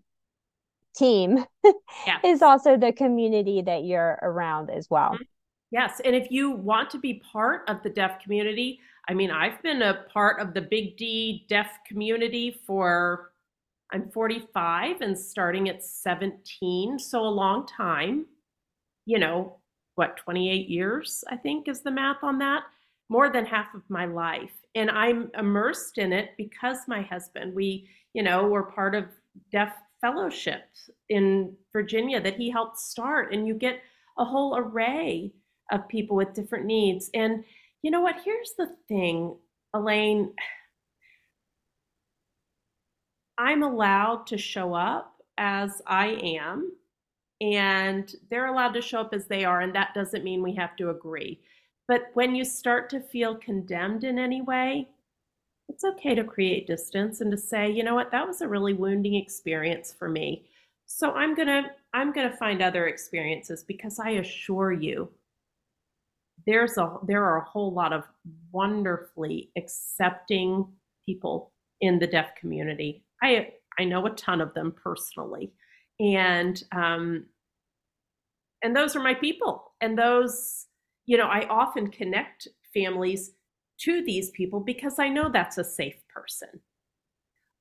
[0.95, 1.43] team
[2.07, 2.19] yeah.
[2.23, 5.11] is also the community that you're around as well.
[5.11, 5.23] Mm-hmm.
[5.71, 6.01] Yes.
[6.03, 9.81] And if you want to be part of the deaf community, I mean, I've been
[9.81, 13.31] a part of the Big D deaf community for,
[13.93, 16.99] I'm 45 and starting at 17.
[16.99, 18.25] So a long time,
[19.05, 19.57] you know,
[19.95, 22.63] what, 28 years, I think is the math on that,
[23.09, 24.51] more than half of my life.
[24.75, 29.05] And I'm immersed in it because my husband, we, you know, were part of
[29.51, 33.33] deaf fellowships in Virginia that he helped start.
[33.33, 33.81] And you get
[34.17, 35.31] a whole array
[35.71, 37.09] of people with different needs.
[37.13, 37.43] And
[37.81, 38.17] you know what?
[38.23, 39.35] Here's the thing,
[39.73, 40.33] Alaine.
[43.37, 46.73] I'm allowed to show up as I am,
[47.39, 50.75] and they're allowed to show up as they are, and that doesn't mean we have
[50.75, 51.39] to agree.
[51.87, 54.89] But when you start to feel condemned in any way,
[55.67, 58.73] it's okay to create distance and to say, you know what, that was a really
[58.73, 60.45] wounding experience for me.
[60.85, 61.63] So I'm going to
[61.93, 65.09] I'm going to find other experiences because I assure you
[66.45, 68.03] there's a there are a whole lot of
[68.51, 70.65] wonderfully accepting
[71.05, 73.03] people in the deaf community.
[73.21, 75.51] I I know a ton of them personally,
[75.99, 77.25] and um,
[78.63, 79.73] and those are my people.
[79.81, 80.67] And those,
[81.05, 83.31] you know, I often connect families
[83.81, 86.49] to these people because I know that's a safe person.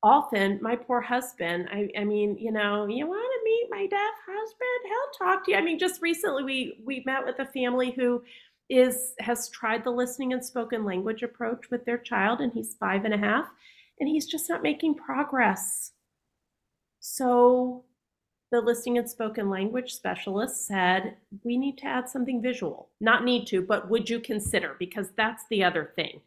[0.03, 4.15] Often, my poor husband, I, I mean, you know, you want to meet my deaf
[4.27, 4.59] husband?
[4.85, 5.59] He'll talk to you.
[5.59, 8.23] I mean, just recently we we met with a family who
[8.71, 13.05] is has tried the listening and spoken language approach with their child and he's five
[13.05, 13.51] and a half
[13.99, 15.93] and he's just not making progress.
[17.01, 17.85] So
[18.53, 22.89] the listening and spoken language specialist said we need to add something visual.
[23.01, 24.77] Not need to but would you consider?
[24.79, 26.21] Because that's the other thing.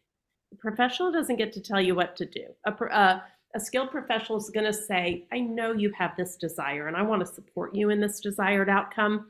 [0.51, 2.47] The professional doesn't get to tell you what to do.
[2.65, 3.23] A, a,
[3.55, 7.01] a skilled professional is going to say i know you have this desire and i
[7.01, 9.27] want to support you in this desired outcome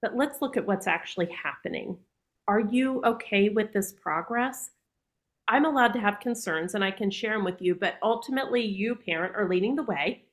[0.00, 1.96] but let's look at what's actually happening
[2.46, 4.70] are you okay with this progress?
[5.48, 8.94] I'm allowed to have concerns and I can share them with you, but ultimately, you,
[8.94, 10.24] parent, are leading the way.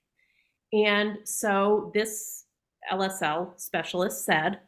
[0.73, 2.45] And so this
[2.91, 4.59] LSL specialist said,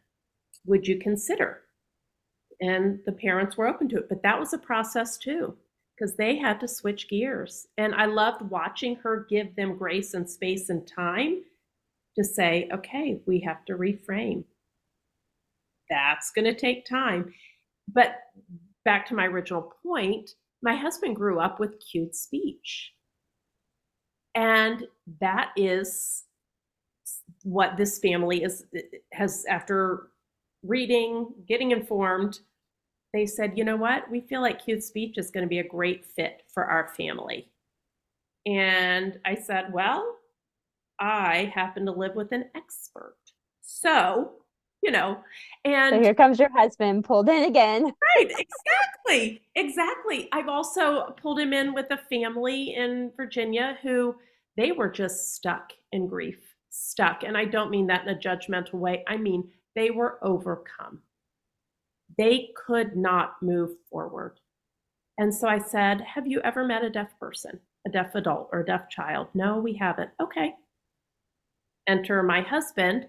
[0.65, 1.61] Would you consider?
[2.61, 5.55] And the parents were open to it, but that was a process too,
[5.95, 7.67] because they had to switch gears.
[7.77, 11.43] And I loved watching her give them grace and space and time
[12.15, 14.43] to say, Okay, we have to reframe
[15.93, 17.31] that's going to take time.
[17.87, 18.15] But
[18.83, 20.31] back to my original point,
[20.63, 22.91] my husband grew up with cued speech.
[24.33, 24.87] And
[25.21, 26.23] that is
[27.43, 28.65] what this family is
[29.11, 30.07] has after
[30.63, 32.39] reading, getting informed,
[33.13, 34.09] they said, you know what?
[34.09, 37.51] We feel like cued speech is going to be a great fit for our family.
[38.47, 40.15] And I said, well,
[40.99, 43.17] I happen to live with an expert.
[43.61, 44.31] So
[44.83, 45.17] you know
[45.65, 47.83] and so here comes your husband pulled in again
[48.17, 54.15] right exactly exactly i've also pulled him in with a family in virginia who
[54.57, 58.73] they were just stuck in grief stuck and i don't mean that in a judgmental
[58.73, 61.01] way i mean they were overcome
[62.17, 64.39] they could not move forward.
[65.17, 68.61] And so I said, Have you ever met a deaf person, a deaf adult or
[68.61, 69.27] a deaf child?
[69.33, 70.11] No, we haven't.
[70.21, 70.55] Okay.
[71.87, 73.07] Enter my husband.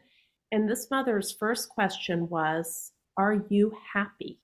[0.54, 4.38] And this mother's first question was, Are you happy?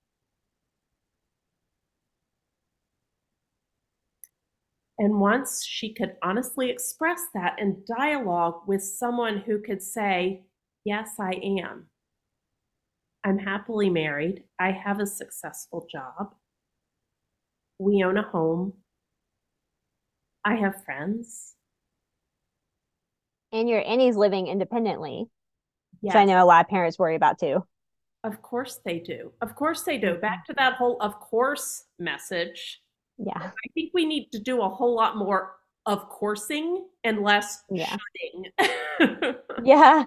[4.99, 10.43] And once she could honestly express that in dialogue with someone who could say,
[10.83, 11.31] Yes, I
[11.61, 11.85] am.
[13.23, 14.43] I'm happily married.
[14.59, 16.35] I have a successful job.
[17.79, 18.73] We own a home.
[20.43, 21.55] I have friends.
[23.53, 25.29] And your Annie's living independently.
[26.01, 26.13] Yes.
[26.13, 27.63] Which I know a lot of parents worry about too.
[28.23, 29.31] Of course they do.
[29.41, 30.11] Of course they do.
[30.11, 30.21] Mm-hmm.
[30.21, 32.81] Back to that whole of course message.
[33.17, 33.37] Yeah.
[33.37, 35.53] I think we need to do a whole lot more
[35.85, 37.97] of coursing and less yeah.
[38.99, 39.35] shunning.
[39.63, 40.03] yeah.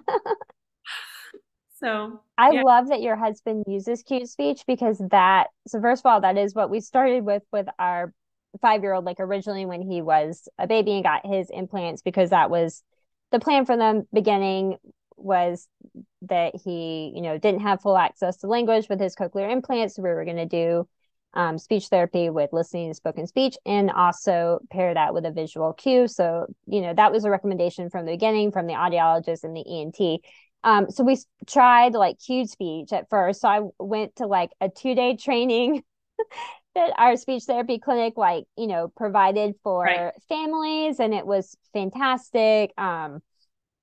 [1.81, 2.61] so I yeah.
[2.63, 6.55] love that your husband uses cued speech because that so first of all, that is
[6.55, 8.13] what we started with with our
[8.61, 12.29] five year old, like originally when he was a baby and got his implants, because
[12.29, 12.83] that was
[13.31, 14.77] the plan from the beginning
[15.17, 15.67] was
[16.23, 19.95] that he, you know, didn't have full access to language with his cochlear implants.
[19.95, 20.87] So we were going to do
[21.35, 25.73] um, speech therapy with listening and spoken speech and also pair that with a visual
[25.73, 26.07] cue.
[26.07, 29.65] So, you know, that was a recommendation from the beginning from the audiologist and the
[29.67, 30.21] ENT.
[30.63, 33.41] Um, so we tried like cued speech at first.
[33.41, 35.83] So I went to like a two day training
[36.75, 40.13] that our speech therapy clinic, like, you know, provided for right.
[40.29, 42.71] families and it was fantastic.
[42.77, 43.21] Um,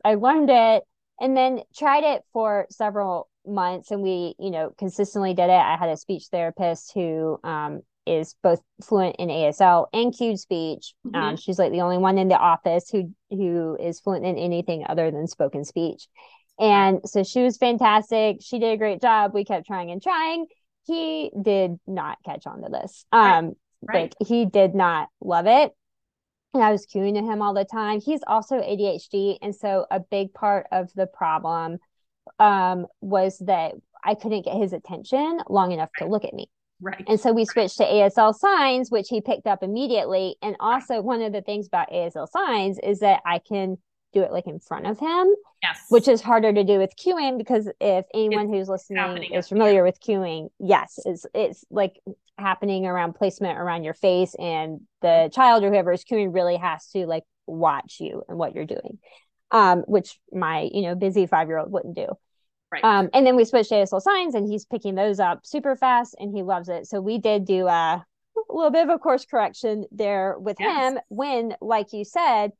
[0.04, 0.82] I learned it
[1.20, 5.50] and then tried it for several months and we you know consistently did it.
[5.50, 10.94] I had a speech therapist who um, is both fluent in asl and cued speech.
[11.06, 11.16] Mm-hmm.
[11.16, 14.84] um, she's like the only one in the office who who is fluent in anything
[14.88, 16.08] other than spoken speech.
[16.58, 18.36] And so she was fantastic.
[18.40, 19.32] She did a great job.
[19.34, 20.46] We kept trying and trying.
[20.84, 23.04] He did not catch on to this.
[23.12, 23.54] Um right.
[23.84, 24.14] Right.
[24.20, 25.72] like he did not love it
[26.54, 28.00] and I was cueing to him all the time.
[28.00, 29.38] He's also ADHD.
[29.40, 31.78] And so a big part of the problem
[32.38, 33.72] um, was that
[34.04, 36.50] I couldn't get his attention long enough to look at me.
[36.80, 37.04] Right.
[37.06, 40.36] And so we switched to ASL signs, which he picked up immediately.
[40.42, 43.78] And also, one of the things about ASL signs is that I can
[44.12, 45.34] do it like in front of him.
[45.62, 45.86] Yes.
[45.88, 49.84] Which is harder to do with cueing because if anyone it's who's listening is familiar
[49.84, 52.00] with cueing, yes, it's it's like
[52.38, 56.86] happening around placement around your face and the child or whoever is cueing really has
[56.88, 58.98] to like watch you and what you're doing
[59.52, 62.08] um, which my you know busy five year old wouldn't do.
[62.72, 62.82] Right.
[62.82, 66.16] Um, and then we switched to ASL signs, and he's picking those up super fast,
[66.18, 66.86] and he loves it.
[66.86, 68.04] So we did do a, a
[68.48, 70.94] little bit of a course correction there with yes.
[70.94, 72.52] him when, like you said,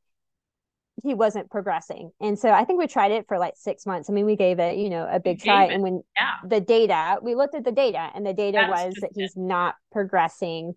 [1.01, 2.11] he wasn't progressing.
[2.21, 4.09] And so I think we tried it for like six months.
[4.09, 5.65] I mean, we gave it, you know, a big try.
[5.65, 6.47] And when yeah.
[6.47, 9.75] the data, we looked at the data, and the data That's was that he's not
[9.91, 10.75] progressing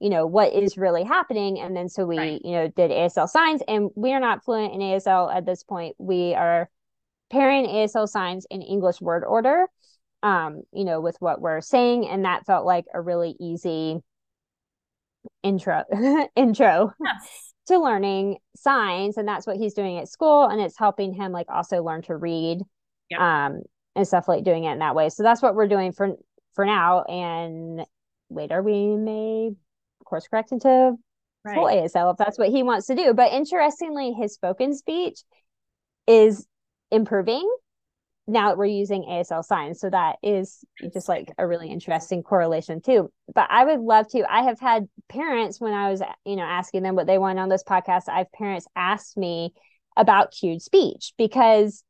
[0.00, 2.40] you know what is really happening and then so we right.
[2.42, 5.94] you know did asl signs and we are not fluent in asl at this point
[5.98, 6.68] we are
[7.30, 9.66] pairing asl signs in english word order
[10.22, 14.00] um you know with what we're saying and that felt like a really easy
[15.42, 15.84] intro
[16.36, 17.49] intro yes.
[17.70, 21.46] To learning signs and that's what he's doing at school and it's helping him like
[21.48, 22.60] also learn to read
[23.18, 23.62] um
[23.96, 26.12] and stuff like doing it in that way so that's what we're doing for
[26.54, 27.84] for now and
[28.30, 29.50] later we may
[30.10, 30.94] course correct into
[31.44, 31.54] right.
[31.54, 33.14] full ASL if that's what he wants to do.
[33.14, 35.20] But interestingly, his spoken speech
[36.06, 36.46] is
[36.90, 37.48] improving
[38.30, 39.80] now we're using ASL signs.
[39.80, 43.10] So that is just like a really interesting correlation too.
[43.34, 44.24] But I would love to.
[44.32, 47.48] I have had parents when I was, you know, asking them what they want on
[47.48, 49.52] this podcast, I've parents asked me
[49.96, 51.82] about cued speech because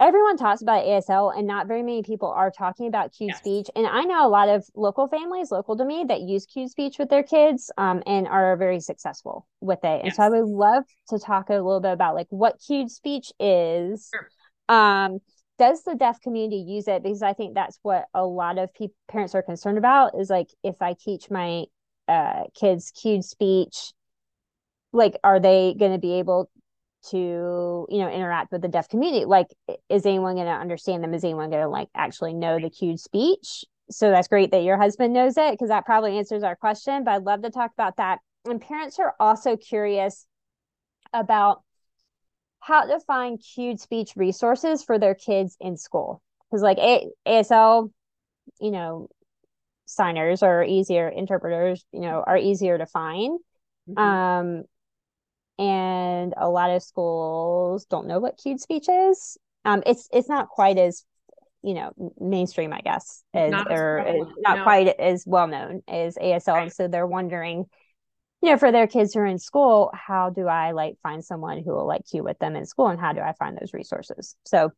[0.00, 3.38] everyone talks about ASL and not very many people are talking about cued yes.
[3.38, 3.68] speech.
[3.76, 6.98] And I know a lot of local families, local to me, that use cued speech
[6.98, 10.00] with their kids um, and are very successful with it.
[10.00, 10.16] And yes.
[10.16, 14.08] so I would love to talk a little bit about like what cued speech is.
[14.12, 14.28] Sure.
[14.68, 15.18] Um,
[15.60, 17.02] does the deaf community use it?
[17.02, 20.48] Because I think that's what a lot of pe- parents are concerned about is like
[20.64, 21.66] if I teach my
[22.08, 23.92] uh, kids cued speech,
[24.94, 26.50] like are they going to be able
[27.10, 29.26] to you know interact with the deaf community?
[29.26, 29.48] Like
[29.90, 31.12] is anyone going to understand them?
[31.12, 33.66] Is anyone going to like actually know the cued speech?
[33.90, 37.10] So that's great that your husband knows it because that probably answers our question but
[37.10, 38.20] i'd love to talk about that.
[38.46, 40.26] And parents are also curious
[41.12, 41.62] about
[42.60, 47.90] how to find cued speech resources for their kids in school because like A- asl
[48.60, 49.08] you know
[49.86, 53.40] signers are easier interpreters you know are easier to find
[53.88, 53.98] mm-hmm.
[53.98, 54.64] um
[55.58, 59.36] and a lot of schools don't know what cued speech is.
[59.66, 61.04] Um, it's it's not quite as
[61.62, 64.62] you know mainstream i guess is Not as or prevalent, not no.
[64.62, 66.62] quite as well known as asl Right.
[66.62, 67.66] and so they're wondering
[68.42, 71.62] you know for their kids who are in school how do i like find someone
[71.62, 74.36] who will like cue with them in school and how do i find those resources
[74.44, 74.70] so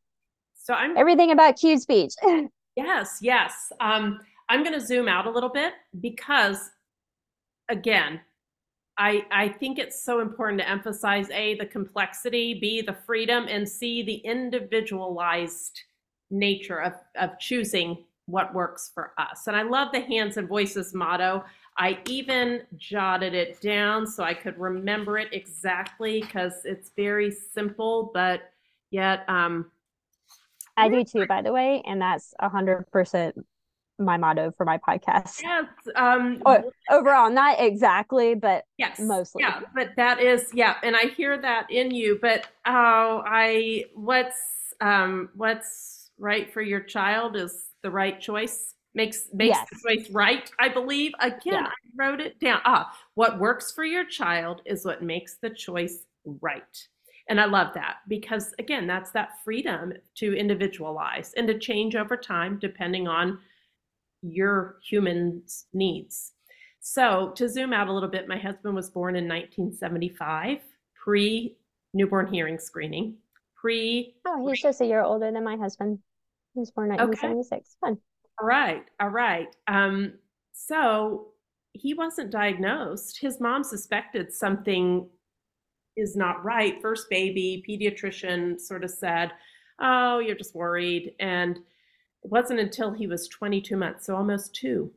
[0.55, 2.15] So I'm everything about cue speech
[2.77, 3.71] Yes, yes.
[3.81, 6.71] Um, I'm going to zoom out a little bit because,
[7.69, 8.21] again,
[8.99, 13.69] I I think it's so important to emphasize a the complexity, b the freedom, and
[13.69, 15.81] c the individualized
[16.31, 19.47] nature of of choosing what works for us.
[19.47, 21.45] And I love the hands and voices motto.
[21.79, 28.11] I even jotted it down so I could remember it exactly because it's very simple,
[28.13, 28.43] but
[28.91, 29.71] yet um,
[30.77, 33.35] i do too by the way and that's a hundred percent
[33.99, 35.65] my motto for my podcast yes,
[35.97, 38.99] um, or overall not exactly but Yes.
[38.99, 39.45] mostly.
[39.45, 42.19] Yeah, but that is yeah, and I hear that in you.
[42.21, 48.75] But oh, I what's um what's right for your child is the right choice.
[48.95, 49.69] Makes makes Yes.
[49.71, 51.13] the choice right, I believe.
[51.21, 51.67] Again, Yeah.
[51.67, 52.61] I wrote it down.
[52.65, 56.89] Ah, what works for your child is what makes the choice right.
[57.29, 62.17] And I love that because again, that's that freedom to individualize and to change over
[62.17, 63.39] time depending on
[64.23, 66.33] your human's needs.
[66.81, 70.59] So, to zoom out a little bit, my husband was born in 1975,
[70.97, 71.57] pre
[71.95, 73.17] newborn hearing screening,
[73.55, 74.17] pre.
[74.27, 76.01] oh he's just a year older than my husband
[76.55, 77.05] he was born in Okay.
[77.29, 77.99] 1976 fun
[78.43, 79.55] All right, all right.
[79.69, 80.15] Um,
[80.53, 81.29] so,
[81.75, 83.19] he wasn't diagnosed.
[83.21, 85.09] His mom suspected something
[85.97, 86.81] is not right.
[86.83, 89.31] First baby, pediatrician sort of said,
[89.81, 91.15] Oh, you're just worried.
[91.21, 94.93] And it wasn't until he was 22 months, so almost two,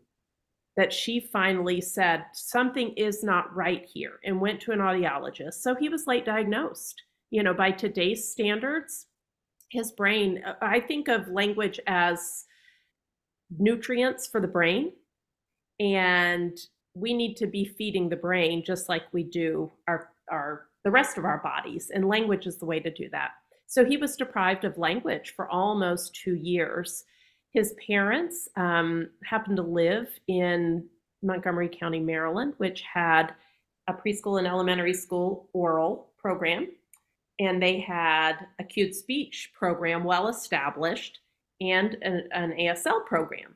[0.75, 5.55] that she finally said, Something is not right here, and went to an audiologist.
[5.55, 7.01] So he was late diagnosed.
[7.31, 9.05] You know, by today's standards,
[9.69, 12.45] his brain, uh, I think of language as
[13.57, 14.91] nutrients for the brain.
[15.79, 16.57] And
[16.93, 21.17] we need to be feeding the brain just like we do our, our the rest
[21.17, 21.91] of our bodies.
[21.93, 23.31] And language is the way to do that.
[23.67, 27.03] So he was deprived of language for almost two years.
[27.51, 30.85] His parents um, happened to live in
[31.23, 33.33] Montgomery County, Maryland, which had
[33.87, 36.67] a preschool and elementary school oral program.
[37.39, 41.19] And they had a cued speech program well established
[41.61, 43.55] and an, an ASL program.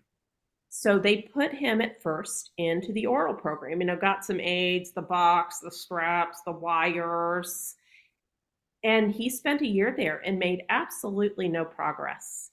[0.70, 4.92] So they put him at first into the oral program, you know, got some aids,
[4.92, 7.76] the box, the straps, the wires.
[8.84, 12.52] And he spent a year there and made absolutely no progress.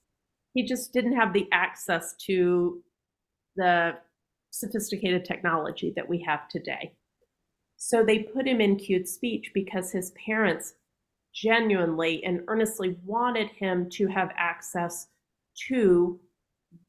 [0.55, 2.83] He just didn't have the access to
[3.57, 3.99] the
[4.51, 6.93] sophisticated technology that we have today.
[7.77, 10.75] So they put him in cued speech because his parents
[11.35, 15.09] genuinely and earnestly wanted him to have access
[15.69, 16.21] to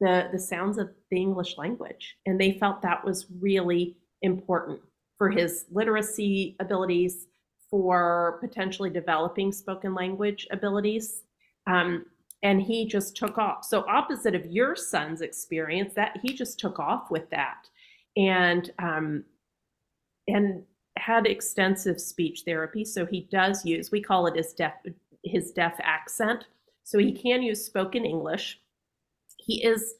[0.00, 2.16] the the sounds of the English language.
[2.26, 4.80] And they felt that was really important
[5.16, 7.26] for his literacy abilities
[7.70, 11.22] for potentially developing spoken language abilities.
[11.66, 12.06] Um,
[12.42, 13.64] and he just took off.
[13.64, 17.66] So opposite of your son's experience that he just took off with that.
[18.16, 19.24] And um,
[20.28, 20.62] and
[20.98, 22.84] had extensive speech therapy.
[22.84, 24.74] So he does use we call it his deaf
[25.24, 26.46] his deaf accent
[26.88, 28.58] so he can use spoken english.
[29.36, 29.96] He is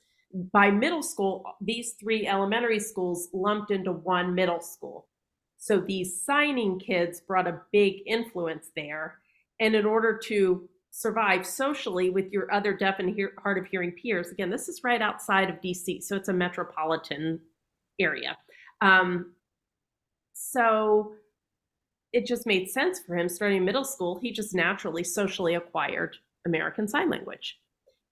[0.54, 5.06] by middle school these three elementary schools lumped into one middle school.
[5.58, 9.18] So these signing kids brought a big influence there.
[9.60, 13.92] And in order to survive socially with your other deaf and hear, hard of hearing
[13.92, 17.38] peers again this is right outside of dc so it's a metropolitan
[18.00, 18.34] area.
[18.80, 19.34] Um,
[20.32, 21.12] so
[22.14, 23.28] it just made sense for him.
[23.28, 26.16] Starting middle school he just naturally socially acquired
[26.46, 27.58] american sign language.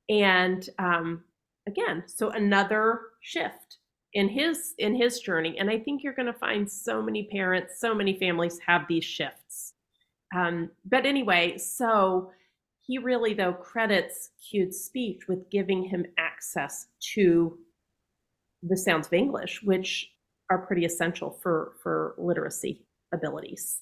[0.09, 1.25] And um,
[1.67, 3.79] again so another shift
[4.13, 5.59] in his in his journey.
[5.59, 9.05] And i think you're going to find so many parents so many families have these
[9.05, 9.75] shifts.
[10.35, 12.31] Um, but anyway so
[12.83, 17.59] he really though credits cued speech with giving him access to
[18.63, 20.11] the sounds of english which
[20.51, 23.81] are pretty essential for for literacy abilities.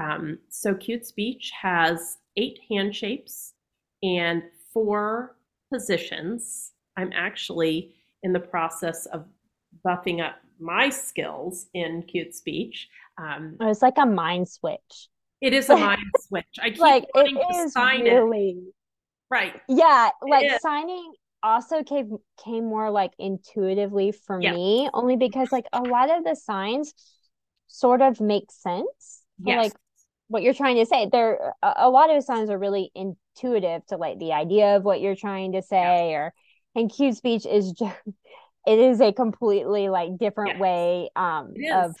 [0.00, 3.54] Um, so cued speech has eight hand shapes
[4.02, 4.42] and
[4.72, 5.36] four
[5.72, 6.72] positions.
[6.96, 9.24] I'm actually in the process of
[9.84, 12.88] buffing up my skills in cued speech.
[13.16, 15.08] Um, it was like a mind switch
[15.40, 16.58] it is a mind switch.
[16.60, 18.12] I keep like wanting it to sign it.
[18.14, 18.58] really
[19.30, 19.60] Right.
[19.68, 24.52] yeah like signing also came came more like intuitively for Yeah.
[24.52, 26.92] me only because like a lot of the signs
[27.68, 29.56] sort of make sense Yes.
[29.58, 29.72] like
[30.28, 31.08] what you're trying to say.
[31.10, 35.00] There, a, a lot of signs are really intuitive to like the idea of what
[35.00, 36.32] you're trying to say, or
[36.74, 37.96] and cued speech is just
[38.66, 40.60] it is a completely like different yes.
[40.60, 41.94] way um of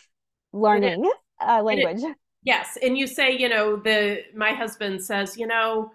[0.52, 1.10] learning
[1.40, 2.02] uh, language.
[2.44, 5.90] Yes, and you say, you know, the my husband says, you know,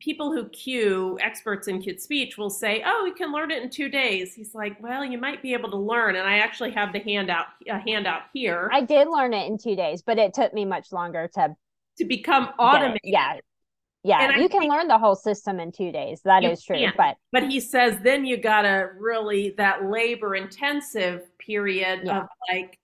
[0.00, 3.70] people who cue experts in cued speech will say, "Oh, you can learn it in
[3.70, 6.92] two days." He's like, "Well, you might be able to learn." And I actually have
[6.92, 8.68] the handout a handout here.
[8.72, 11.56] I did learn it in two days, but it took me much longer to
[11.98, 13.00] to become automated.
[13.04, 13.38] Yeah,
[14.02, 16.20] yeah, you can learn the whole system in two days.
[16.24, 16.76] That is true.
[16.76, 16.92] Can.
[16.96, 22.20] But but he says then you gotta really that labor intensive period yeah.
[22.20, 22.78] of like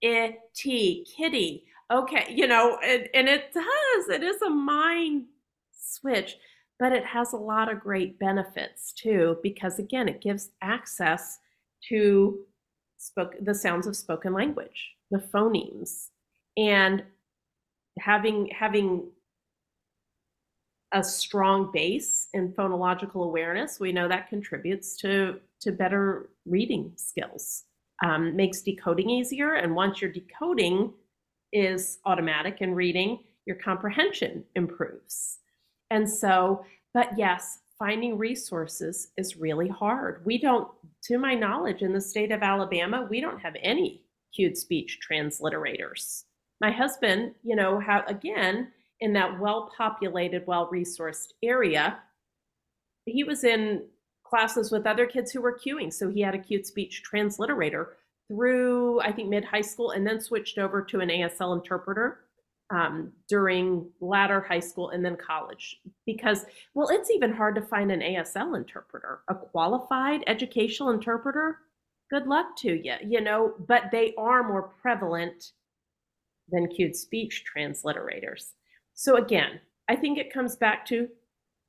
[0.00, 1.64] it kitty.
[1.88, 4.08] Okay, you know, and, and it does.
[4.08, 5.26] It is a mind
[5.94, 6.36] switch,
[6.78, 11.38] but it has a lot of great benefits too, because again, it gives access
[11.88, 12.38] to
[12.98, 16.08] spoke the sounds of spoken language, the phonemes,
[16.56, 17.02] and
[17.98, 19.10] having having
[20.92, 27.64] a strong base in phonological awareness, we know that contributes to, to better reading skills.
[28.04, 29.54] Um, makes decoding easier.
[29.54, 30.92] And once your decoding
[31.52, 35.38] is automatic in reading, your comprehension improves.
[35.90, 36.64] And so,
[36.94, 40.24] but yes, finding resources is really hard.
[40.24, 40.68] We don't,
[41.04, 44.02] to my knowledge, in the state of Alabama, we don't have any
[44.34, 46.24] cued speech transliterators.
[46.60, 48.68] My husband, you know, have again,
[49.00, 51.98] in that well populated, well resourced area,
[53.04, 53.82] he was in
[54.24, 55.92] classes with other kids who were cueing.
[55.92, 57.88] So he had a cued speech transliterator
[58.28, 62.20] through, I think, mid high school and then switched over to an ASL interpreter
[62.70, 65.80] um, during latter high school and then college.
[66.04, 66.44] Because,
[66.74, 71.58] well, it's even hard to find an ASL interpreter, a qualified educational interpreter.
[72.10, 75.52] Good luck to you, you know, but they are more prevalent
[76.48, 78.52] than cued speech transliterators.
[78.94, 81.08] So again, I think it comes back to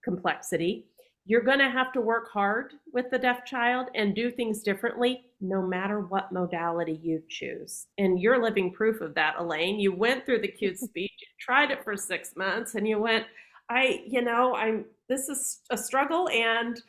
[0.04, 0.86] complexity.
[1.30, 5.26] You're going to have to work hard with the deaf child and do things differently
[5.42, 7.88] no matter what modality you choose.
[7.98, 9.78] And you're living proof of that, Alaine.
[9.78, 13.26] You went through the cued speech, you tried it for 6 months and you went,
[13.70, 16.82] I, you know, I'm this is a struggle and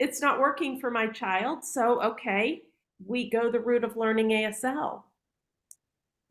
[0.00, 1.64] it's not working for my child.
[1.64, 2.62] So, okay,
[3.06, 5.04] we go the route of learning ASL.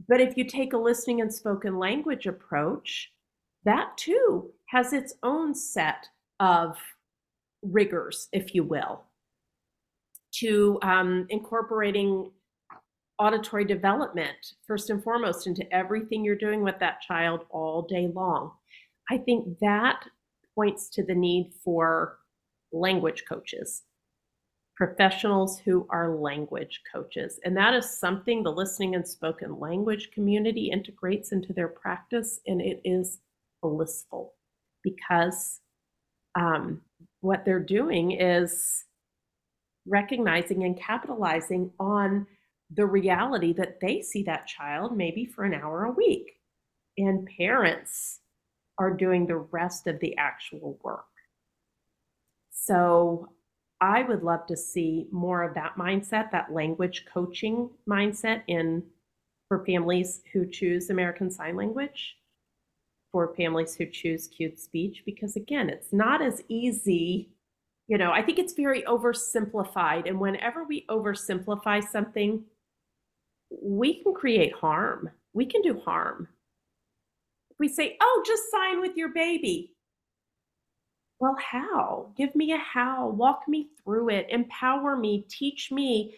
[0.07, 3.11] But if you take a listening and spoken language approach,
[3.63, 6.07] that too has its own set
[6.41, 6.77] of
[7.63, 9.03] rigors, if you will,
[10.35, 12.31] to um, incorporating
[13.19, 14.35] auditory development
[14.65, 18.51] first and foremost into everything you're doing with that child all day long.
[19.09, 20.03] I think that
[20.55, 22.17] points to the need for
[22.71, 23.83] language coaches,
[24.75, 27.39] professionals who are language coaches.
[27.45, 32.61] And that is something the listening and spoken language community integrates into their practice, and
[32.61, 33.19] it is
[33.61, 34.33] blissful
[34.83, 35.61] because
[36.35, 36.81] um,
[37.23, 38.83] what they're doing is
[39.87, 42.27] recognizing and capitalizing on
[42.75, 46.39] the reality that they see that child maybe for an hour a week.
[46.97, 48.19] And parents
[48.77, 51.05] are doing the rest of the actual work.
[52.51, 53.29] So
[53.79, 58.83] I would love to see more of that mindset, that language coaching mindset in
[59.47, 62.17] for families who choose American Sign Language
[63.13, 67.29] for families who choose cued speech because again it's not as easy.
[67.87, 72.43] You know i think it's very oversimplified and whenever we oversimplify something
[73.61, 75.11] we can create harm.
[75.33, 76.27] We can do harm.
[77.59, 79.75] We say oh just sign with your baby.
[81.19, 82.13] Well how?
[82.17, 83.09] Give me a how.
[83.09, 84.27] Walk me through it.
[84.29, 85.25] Empower me.
[85.29, 86.15] Teach me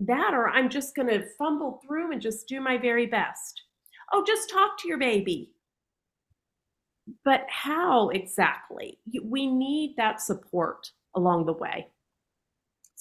[0.00, 3.62] that or i'm just going to fumble through and just do my very best.
[4.12, 5.51] Oh just talk to your baby
[7.24, 8.98] but how exactly?
[9.22, 11.88] We need that support along the way.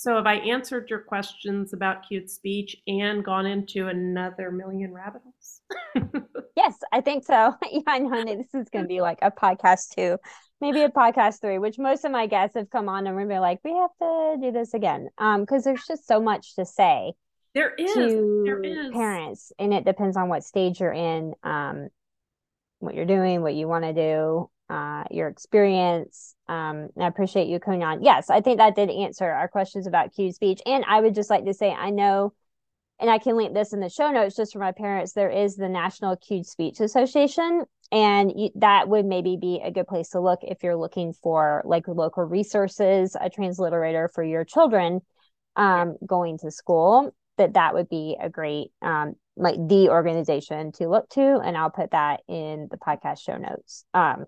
[0.02, 5.22] So, have I answered your questions about cued speech and gone into another million rabbit
[5.24, 5.62] holes?
[6.58, 7.54] yes, I think so.
[7.72, 10.18] yeah, I know this is going to be like a podcast two,
[10.60, 13.60] maybe a podcast three, which most of my guests have come on and we're like,
[13.64, 15.10] we have to do this again.
[15.20, 17.14] Um, because there's just so much to say.
[17.54, 21.36] There is to there is parents, and it depends on what stage you're in.
[21.43, 21.89] Um,
[22.82, 26.36] what you're doing, what you want to do, uh, your experience.
[26.47, 28.03] Um, I appreciate you coming on.
[28.03, 30.61] Yes, I think that did answer our questions about cue speech.
[30.65, 32.34] And I would just like to say, I know,
[32.99, 35.13] and I can link this in the show notes just for my parents.
[35.13, 39.88] There is the National Cued Speech Association, and you, that would maybe be a good
[39.88, 45.01] place to look if you're looking for like local resources, a transliterator for your children
[45.55, 50.88] um, going to school that that would be a great um, like the organization to
[50.89, 54.25] look to and i'll put that in the podcast show notes um,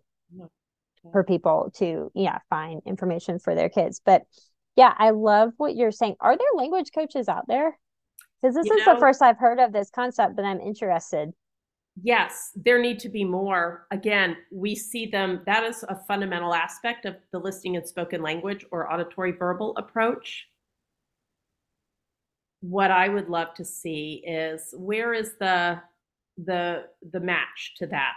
[1.12, 4.02] for people to yeah find information for their kids.
[4.06, 4.24] But
[4.76, 6.16] yeah i love what you're saying.
[6.20, 7.78] Are there language coaches out there?
[8.42, 11.32] Because this you is know, the first i've heard of this concept but i'm interested.
[12.02, 13.86] Yes there need to be more.
[13.92, 18.66] Again we see them that is a fundamental aspect of the listening and spoken language
[18.72, 20.48] or auditory verbal approach
[22.64, 25.82] what I would love to see is where is the
[26.38, 28.14] the the match to that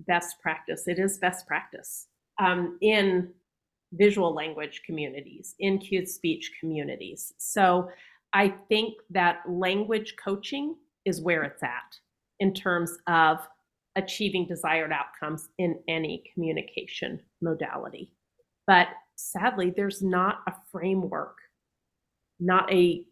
[0.00, 0.88] best practice?
[0.88, 2.08] It is best practice
[2.40, 3.30] um, in
[3.92, 7.32] visual language communities, in cued speech communities.
[7.38, 7.88] So
[8.32, 10.74] I think that language coaching
[11.04, 11.96] is where it's at
[12.40, 13.38] in terms of
[13.94, 18.12] achieving desired outcomes in any communication modality.
[18.66, 21.36] But sadly, there's not a framework,
[22.40, 23.04] not a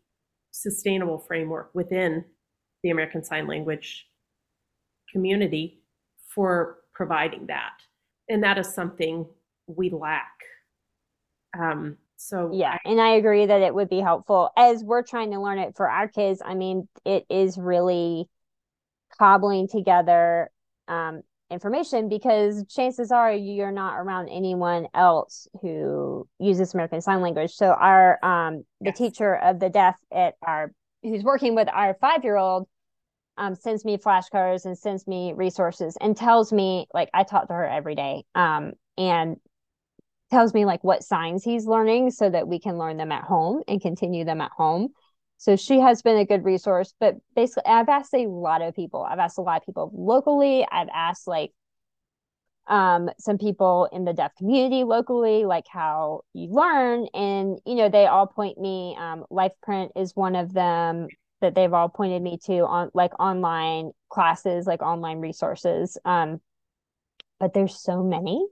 [0.55, 2.25] sustainable framework within
[2.85, 4.07] the American Sign Language
[5.11, 5.83] community
[6.33, 7.73] for providing that.
[8.29, 9.27] And that is something
[9.67, 10.33] we lack.
[11.59, 15.33] Um, so yeah, I, and I agree that it would be helpful as we're trying
[15.33, 16.41] to learn it for our kids.
[16.45, 18.29] I mean, it is really
[19.19, 20.51] cobbling together
[20.87, 27.53] um, information because chances are you're not around anyone else who uses American Sign Language.
[27.53, 28.99] So our um the yes.
[28.99, 30.73] teacher of the deaf at our
[31.03, 32.67] who's working with our five year old
[33.37, 37.55] um sends me flashcards and sends me resources and tells me like I talk to
[37.55, 39.37] her every day um and
[40.31, 43.63] tells me like what signs he's learning so that we can learn them at home
[43.69, 44.89] and continue them at home.
[45.45, 46.95] So she has been a good resource.
[46.99, 49.03] But basically, I've asked a lot of people.
[49.03, 50.67] I've asked a lot of people locally.
[50.73, 51.53] I've asked like
[52.67, 57.09] um, some people in the deaf community locally, like how you learn.
[57.13, 61.09] And, you know, they all point me, um, LifePrint is one of them
[61.43, 65.99] that they've all pointed me to on like online classes, like online resources.
[66.07, 66.41] Um,
[67.39, 68.47] but there's so many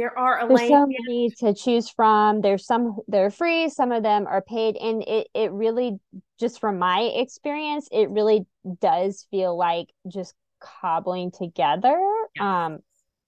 [0.00, 2.40] there are There's so many to choose from.
[2.40, 6.00] There's some they're free, some of them are paid, and it it really
[6.38, 8.46] just from my experience, it really
[8.80, 11.98] does feel like just cobbling together
[12.36, 12.66] yeah.
[12.66, 12.78] um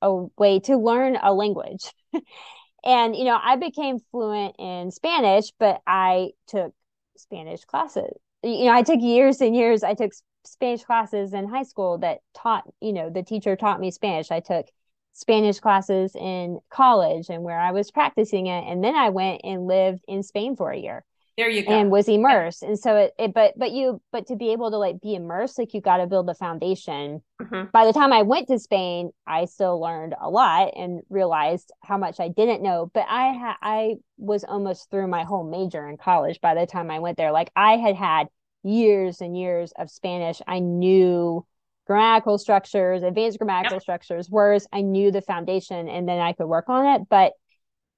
[0.01, 1.93] a way to learn a language.
[2.85, 6.73] and you know, I became fluent in Spanish, but I took
[7.19, 8.17] Spanish classes.
[8.43, 9.83] You know, I took years and years.
[9.83, 10.13] I took
[10.47, 14.31] Spanish classes in high school that taught, you know, the teacher taught me Spanish.
[14.31, 14.67] I took
[15.13, 18.65] Spanish classes in college and where I was practicing it.
[18.67, 21.05] And then I went and lived in Spain for a year.
[21.39, 21.73] There you go.
[21.73, 22.63] And was immersed.
[22.63, 25.59] And so it, it but but you but to be able to like be immersed,
[25.59, 27.23] like you got to build the foundation.
[27.41, 27.71] Mm-hmm.
[27.73, 31.97] By the time I went to Spain, I still learned a lot and realized how
[31.97, 32.91] much I didn't know.
[32.93, 36.91] But I had I was almost through my whole major in college by the time
[36.91, 37.33] I went there.
[37.33, 38.29] Like I had had
[38.63, 40.43] years and years of Spanish.
[40.47, 41.47] I knew
[41.87, 43.83] grammatical structures, advanced grammatical yep.
[43.83, 44.67] structures, words.
[44.73, 47.09] I knew the foundation and then I could work on it.
[47.09, 47.33] But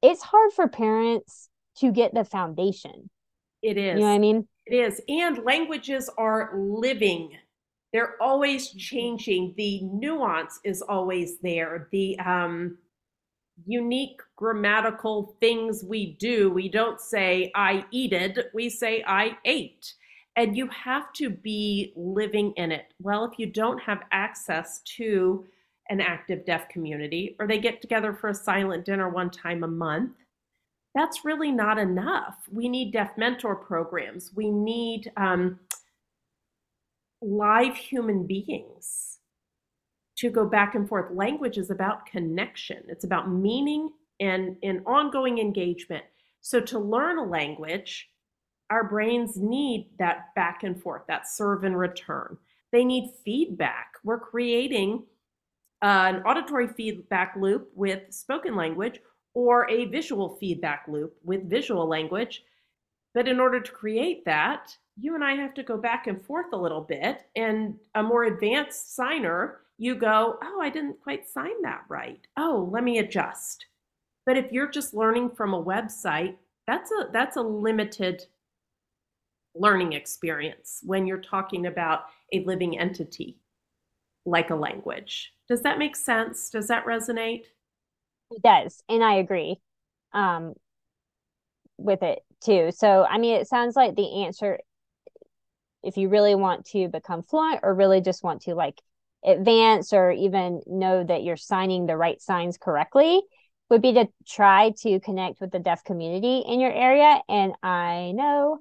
[0.03, 3.11] it's hard for parents to get the foundation.
[3.62, 3.95] It is.
[3.95, 4.49] You know what I mean?
[4.66, 5.01] It is.
[5.09, 7.32] And languages are living.
[7.93, 8.78] They're always mm-hmm.
[8.78, 9.55] changing.
[9.57, 11.89] The nuance is always there.
[11.93, 12.78] The um,
[13.66, 19.95] unique grammatical things we do, we don't say I eated, we say I ate
[20.37, 22.93] and you have to be living in it.
[23.01, 25.45] Well, if you don't have access to
[25.91, 29.68] an active deaf community or they get together for a silent dinner one time a
[29.68, 30.12] month,
[30.95, 32.37] that's really not enough.
[32.53, 34.32] We need deaf mentor programs.
[34.35, 35.59] We need um,
[37.20, 39.18] live human beings
[40.18, 41.12] to go back and forth.
[41.12, 46.05] Language is about connection, it's about meaning and, and ongoing engagement.
[46.41, 48.09] So to learn a language,
[48.74, 52.36] our brains need that back and forth, that serve and return.
[52.72, 53.94] They need feedback.
[54.02, 55.04] We're creating
[55.80, 58.98] an auditory feedback loop with spoken language
[59.32, 62.42] or a visual feedback loop with visual language.
[63.14, 66.52] But in order to create that, you and I have to go back and forth
[66.52, 67.20] a little bit.
[67.36, 72.26] And a more advanced signer, you go, oh, I didn't quite sign that right.
[72.36, 73.66] Oh, let me adjust.
[74.26, 76.34] But if you're just learning from a website,
[76.66, 78.24] that's a that's a limited
[79.55, 83.38] learning experience when you're talking about a living entity
[84.26, 85.32] like a language.
[85.48, 86.50] Does that make sense?
[86.50, 87.44] Does that resonate?
[88.30, 88.82] It does.
[88.88, 89.61] And I agree
[90.12, 90.55] um,
[91.76, 92.70] with it too.
[92.74, 94.59] So, I mean, it sounds like the answer,
[95.82, 98.80] if you really want to become fluent or really just want to like
[99.24, 103.22] advance or even know that you're signing the right signs correctly,
[103.70, 107.20] would be to try to connect with the deaf community in your area.
[107.28, 108.61] And I know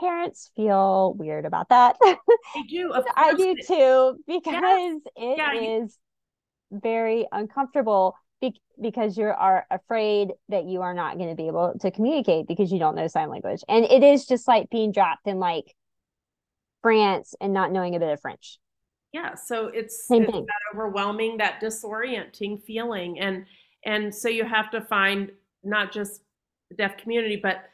[0.00, 1.96] parents feel weird about that.
[2.54, 2.92] They do.
[3.16, 5.96] I do too, because it yeah, is
[6.70, 6.80] you...
[6.82, 11.74] very uncomfortable be- because you are afraid that you are not going to be able
[11.80, 13.62] to communicate because you don't know sign language.
[13.68, 15.74] And it is just like being dropped in like
[16.82, 18.58] France and not knowing a bit of French.
[19.12, 23.44] Yeah, so it's, it's that overwhelming, that disorienting feeling, and
[23.84, 25.32] and so you have to find
[25.64, 26.22] not just
[26.70, 27.64] the deaf community, but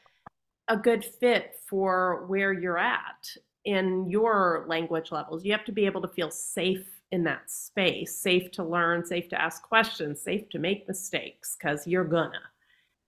[0.69, 3.29] a good fit for where you're at
[3.65, 5.45] in your language levels.
[5.45, 9.29] You have to be able to feel safe in that space, safe to learn, safe
[9.29, 12.41] to ask questions, safe to make mistakes because you're gonna.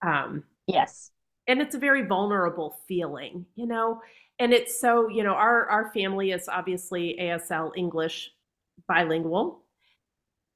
[0.03, 1.11] Um, yes.
[1.47, 4.01] And it's a very vulnerable feeling, you know.
[4.39, 8.31] And it's so, you know, our our family is obviously ASL English
[8.87, 9.65] bilingual,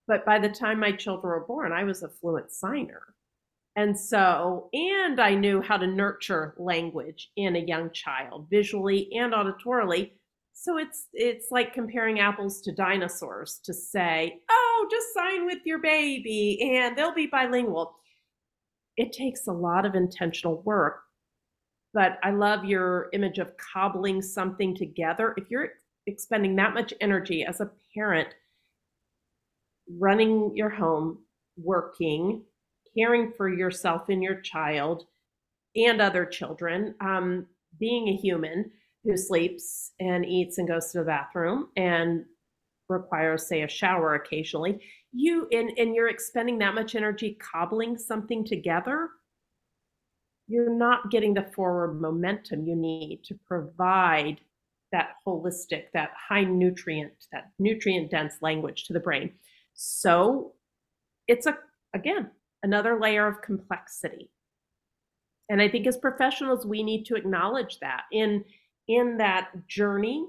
[0.07, 3.15] but by the time my children were born, I was a fluent signer.
[3.77, 9.33] And so, and I knew how to nurture language in a young child, visually and
[9.33, 10.13] auditorily.
[10.53, 15.79] So it's it's like comparing apples to dinosaurs to say, "Oh, just sign with your
[15.79, 17.97] baby and they'll be bilingual."
[18.97, 21.03] It takes a lot of intentional work.
[21.95, 25.35] But I love your image of cobbling something together.
[25.37, 25.71] If you're
[26.07, 28.29] expending that much energy as a parent
[29.99, 31.25] running your home,
[31.57, 32.45] working,
[32.97, 35.07] caring for yourself and your child
[35.75, 37.47] and other children, um,
[37.79, 38.71] being a human
[39.05, 42.25] who sleeps and eats and goes to the bathroom and
[42.89, 44.81] requires, say, a shower occasionally,
[45.13, 49.09] you and, and you're expending that much energy cobbling something together,
[50.47, 54.41] you're not getting the forward momentum you need to provide
[54.91, 59.33] that holistic, that high nutrient, that nutrient dense language to the brain.
[59.75, 60.53] So
[61.27, 61.57] it's a,
[61.95, 62.31] again,
[62.63, 64.31] another layer of complexity.
[65.49, 68.45] And I think as professionals, we need to acknowledge that in,
[68.89, 70.27] in that journey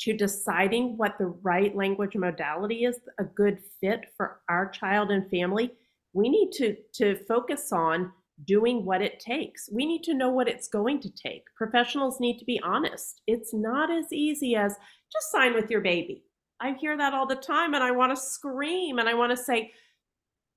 [0.00, 5.30] to deciding what the right language modality is, a good fit for our child and
[5.30, 5.72] family,
[6.12, 8.12] we need to, to focus on
[8.44, 9.68] doing what it takes.
[9.72, 11.44] We need to know what it's going to take.
[11.56, 13.22] Professionals need to be honest.
[13.26, 14.76] It's not as easy as
[15.12, 16.24] just sign with your baby.
[16.60, 19.42] I hear that all the time and I want to scream and I want to
[19.42, 19.72] say,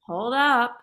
[0.09, 0.75] hold up.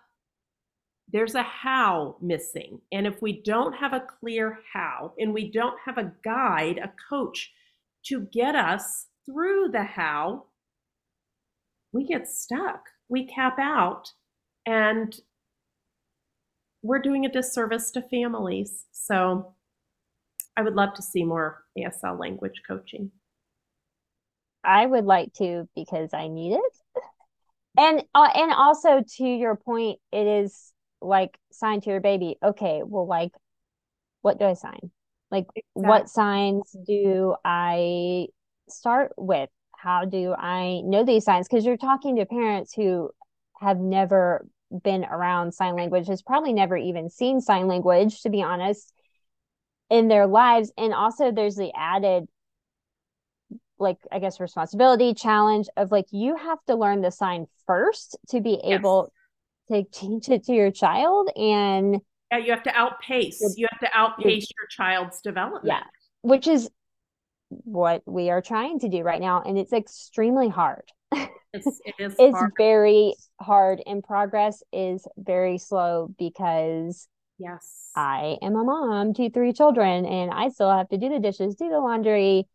[1.13, 2.81] There's a how missing.
[2.93, 6.93] And if we don't have a clear how and we don't have a guide, a
[7.11, 7.51] coach
[8.07, 10.45] to get us through the how,
[11.93, 12.85] we get stuck.
[13.09, 14.13] We cap out
[14.65, 15.19] and
[16.83, 18.85] we're doing a disservice to families.
[18.93, 19.55] So
[20.57, 23.11] I would love to see more ASL language coaching.
[24.63, 26.77] I would like to because I need it.
[27.77, 32.37] And uh, and also to your point, it is like sign to your baby.
[32.43, 33.33] Okay, well, like,
[34.23, 34.91] what do I sign?
[35.31, 35.89] Like, exactly.
[35.89, 38.27] what signs do I
[38.69, 39.51] start with?
[39.77, 41.49] How do I know these signs?
[41.49, 43.11] Because you're talking to parents who
[43.61, 44.47] have never
[44.83, 48.93] been around sign language, has probably never even seen sign language, to be honest,
[49.91, 50.73] in their lives.
[50.77, 52.27] And also, there's the added
[53.79, 58.41] like I guess responsibility challenge of like you have to learn the sign first to
[58.41, 58.79] be yes.
[58.79, 59.13] able
[59.69, 62.01] to teach it to your child and
[62.31, 65.83] yeah you have to outpace you have to outpace your child's development yeah
[66.23, 66.71] which is
[67.49, 72.15] what we are trying to do right now and it's extremely hard it's, it is
[72.19, 72.53] it's hard.
[72.57, 77.09] very hard and progress is very slow because
[77.39, 81.21] yes i am a mom to three children and i still have to do the
[81.21, 82.47] dishes do the laundry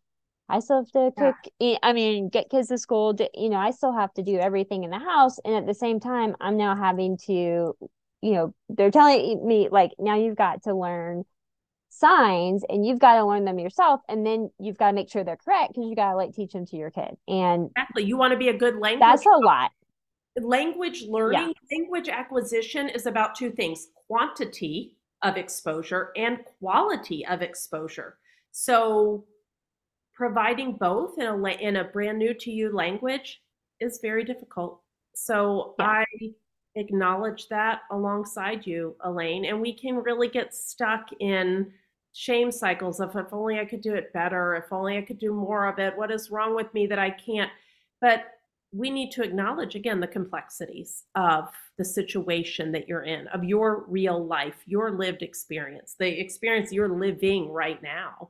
[0.51, 1.35] I still have to cook.
[1.59, 1.77] Yeah.
[1.81, 3.15] I mean, get kids to school.
[3.33, 5.39] You know, I still have to do everything in the house.
[5.45, 7.31] And at the same time, I'm now having to,
[8.21, 11.23] you know, they're telling me like, now you've got to learn
[11.89, 14.01] signs and you've got to learn them yourself.
[14.07, 16.53] And then you've got to make sure they're correct because you got to like teach
[16.53, 17.15] them to your kid.
[17.27, 18.99] And exactly, you want to be a good language.
[18.99, 19.71] That's a lot.
[20.37, 21.77] Language learning, yeah.
[21.77, 28.17] language acquisition is about two things quantity of exposure and quality of exposure.
[28.51, 29.25] So
[30.21, 33.41] providing both in a in a brand new to you language
[33.79, 34.79] is very difficult.
[35.15, 36.03] So yeah.
[36.03, 36.05] I
[36.75, 41.71] acknowledge that alongside you, Alaine, and we can really get stuck in
[42.13, 45.33] shame cycles of if only I could do it better, if only I could do
[45.33, 47.49] more of it, what is wrong with me that I can't?
[47.99, 48.25] But
[48.71, 51.49] we need to acknowledge again the complexities of
[51.79, 56.95] the situation that you're in, of your real life, your lived experience, the experience you're
[56.95, 58.29] living right now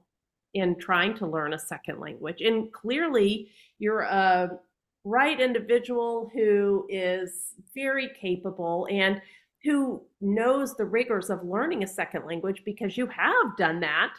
[0.54, 2.41] in trying to learn a second language.
[2.41, 3.49] And clearly,
[3.80, 4.60] you're a
[5.04, 9.22] right individual who is very capable and
[9.64, 14.14] who knows the rigors of learning a second language because you have done that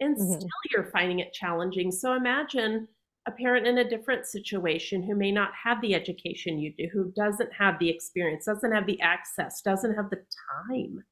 [0.00, 0.32] and mm-hmm.
[0.32, 1.90] still you're finding it challenging.
[1.90, 2.88] So imagine
[3.26, 7.12] a parent in a different situation who may not have the education you do, who
[7.16, 10.22] doesn't have the experience, doesn't have the access, doesn't have the
[10.70, 11.02] time,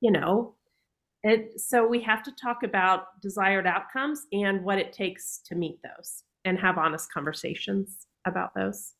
[0.00, 0.54] you know.
[1.24, 5.78] It, so we have to talk about desired outcomes and what it takes to meet
[5.82, 8.92] those and have honest conversations about those.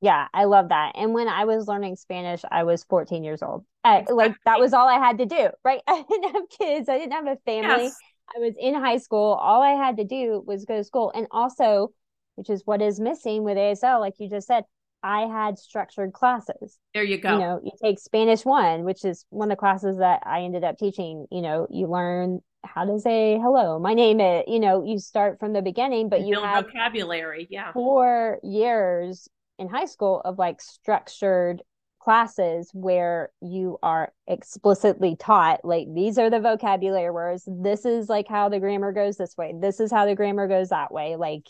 [0.00, 0.92] Yeah, I love that.
[0.96, 3.64] And when I was learning Spanish, I was 14 years old.
[3.84, 5.80] I, like that was all I had to do, right?
[5.88, 7.84] I didn't have kids, I didn't have a family.
[7.84, 7.96] Yes.
[8.36, 9.34] I was in high school.
[9.34, 11.10] All I had to do was go to school.
[11.14, 11.92] And also,
[12.34, 14.64] which is what is missing with ASL, like you just said,
[15.02, 16.78] I had structured classes.
[16.94, 17.32] There you go.
[17.32, 20.64] You know, you take Spanish one, which is one of the classes that I ended
[20.64, 21.26] up teaching.
[21.30, 25.38] You know, you learn how to say hello, my name is, you know, you start
[25.38, 27.46] from the beginning, but you, you have vocabulary.
[27.50, 27.72] Yeah.
[27.72, 29.28] Four years
[29.58, 31.62] in high school of like structured
[32.00, 38.28] classes where you are explicitly taught like these are the vocabulary words this is like
[38.28, 41.42] how the grammar goes this way this is how the grammar goes that way like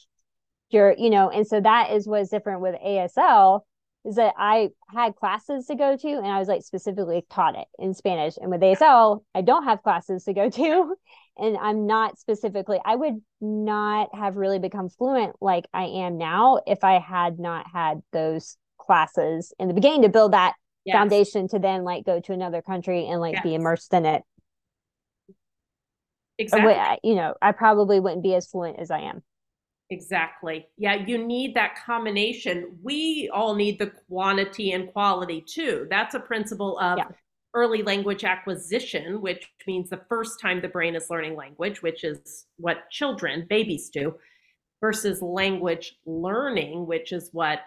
[0.71, 3.61] you're you know and so that is what's different with asl
[4.05, 7.67] is that i had classes to go to and i was like specifically taught it
[7.79, 10.95] in spanish and with asl i don't have classes to go to
[11.39, 16.61] and i'm not specifically i would not have really become fluent like i am now
[16.67, 20.55] if i had not had those classes in the beginning to build that
[20.85, 20.95] yes.
[20.95, 23.43] foundation to then like go to another country and like yes.
[23.43, 24.23] be immersed in it
[26.39, 29.23] exactly you know i probably wouldn't be as fluent as i am
[29.91, 30.67] Exactly.
[30.77, 32.79] Yeah, you need that combination.
[32.83, 35.87] We all need the quantity and quality too.
[35.89, 37.09] That's a principle of yeah.
[37.55, 42.47] early language acquisition, which means the first time the brain is learning language, which is
[42.57, 44.15] what children, babies do,
[44.81, 47.61] versus language learning, which is what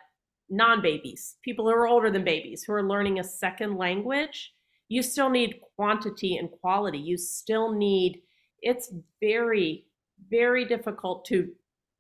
[0.47, 4.53] non babies, people who are older than babies, who are learning a second language.
[4.89, 6.99] You still need quantity and quality.
[6.99, 8.21] You still need,
[8.61, 9.87] it's very,
[10.29, 11.49] very difficult to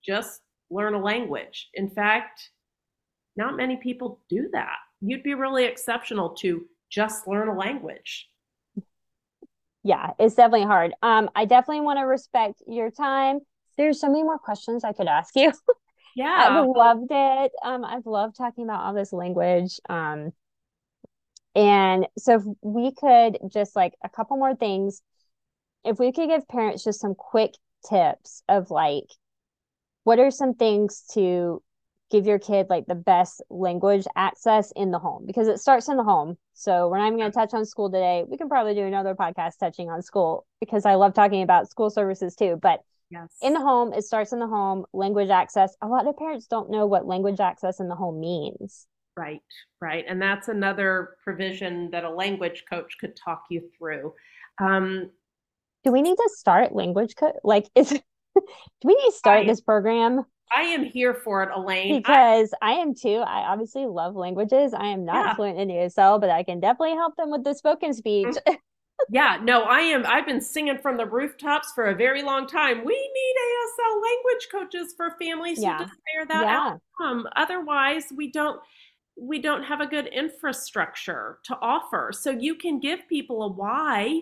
[0.05, 1.69] just learn a language.
[1.73, 2.49] In fact,
[3.35, 4.77] not many people do that.
[5.01, 8.29] You'd be really exceptional to just learn a language.
[9.83, 10.93] Yeah, it's definitely hard.
[11.01, 13.39] Um, I definitely want to respect your time.
[13.77, 15.51] There's so many more questions I could ask you.
[16.13, 16.61] Yeah.
[16.61, 17.51] I've loved it.
[17.63, 19.79] Um, I've loved talking about all this language.
[19.89, 20.33] Um,
[21.55, 25.01] and so if we could just like a couple more things,
[25.83, 27.53] if we could give parents just some quick
[27.89, 29.05] tips of like
[30.03, 31.61] what are some things to
[32.09, 35.25] give your kid like the best language access in the home?
[35.25, 36.37] Because it starts in the home.
[36.53, 38.23] So we're not even going to touch on school today.
[38.27, 41.89] We can probably do another podcast touching on school because i love talking about school
[41.89, 42.59] services too.
[42.61, 43.29] But yes.
[43.41, 45.75] in the home it starts in the home language access.
[45.81, 48.87] A lot of parents don't know what language access in the home means.
[49.15, 49.41] Right
[49.81, 50.05] right.
[50.07, 54.13] And that's another provision that a language coach could talk you through.
[54.59, 55.09] Um,
[55.83, 57.99] do we need to start language co- like is
[58.81, 60.25] do we need to start I, this program?
[60.55, 61.95] I am here for it, Alaine.
[61.97, 63.23] Because I, I am too.
[63.25, 64.73] I obviously love languages.
[64.73, 65.35] I am not yeah.
[65.35, 68.35] fluent in ASL, but I can definitely help them with the spoken speech.
[68.47, 68.57] Mm.
[69.09, 70.05] yeah, no, I am.
[70.05, 72.83] I've been singing from the rooftops for a very long time.
[72.83, 75.77] We need ASL language coaches for families yeah.
[75.77, 76.77] who desire that yeah.
[76.99, 77.27] outcome.
[77.35, 78.59] Otherwise, we don't
[79.17, 82.11] we don't have a good infrastructure to offer.
[82.13, 84.21] So you can give people a why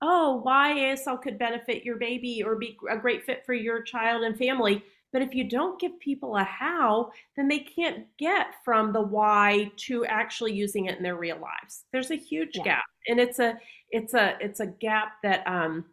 [0.00, 4.22] oh, why ASL could benefit your baby or be a great fit for your child
[4.22, 4.82] and family.
[5.12, 9.70] But if you don't give people a how, then they can't get from the why
[9.86, 11.84] to actually using it in their real lives.
[11.92, 12.64] There's a huge yeah.
[12.64, 13.58] gap, and it's a
[13.90, 15.86] it's a it's a gap that um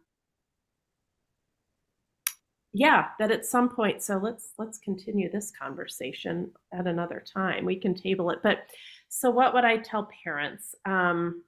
[2.73, 7.77] yeah that at some point so let's let's continue this conversation at another time we
[7.77, 8.65] can table it but
[9.07, 11.41] so what would i tell parents um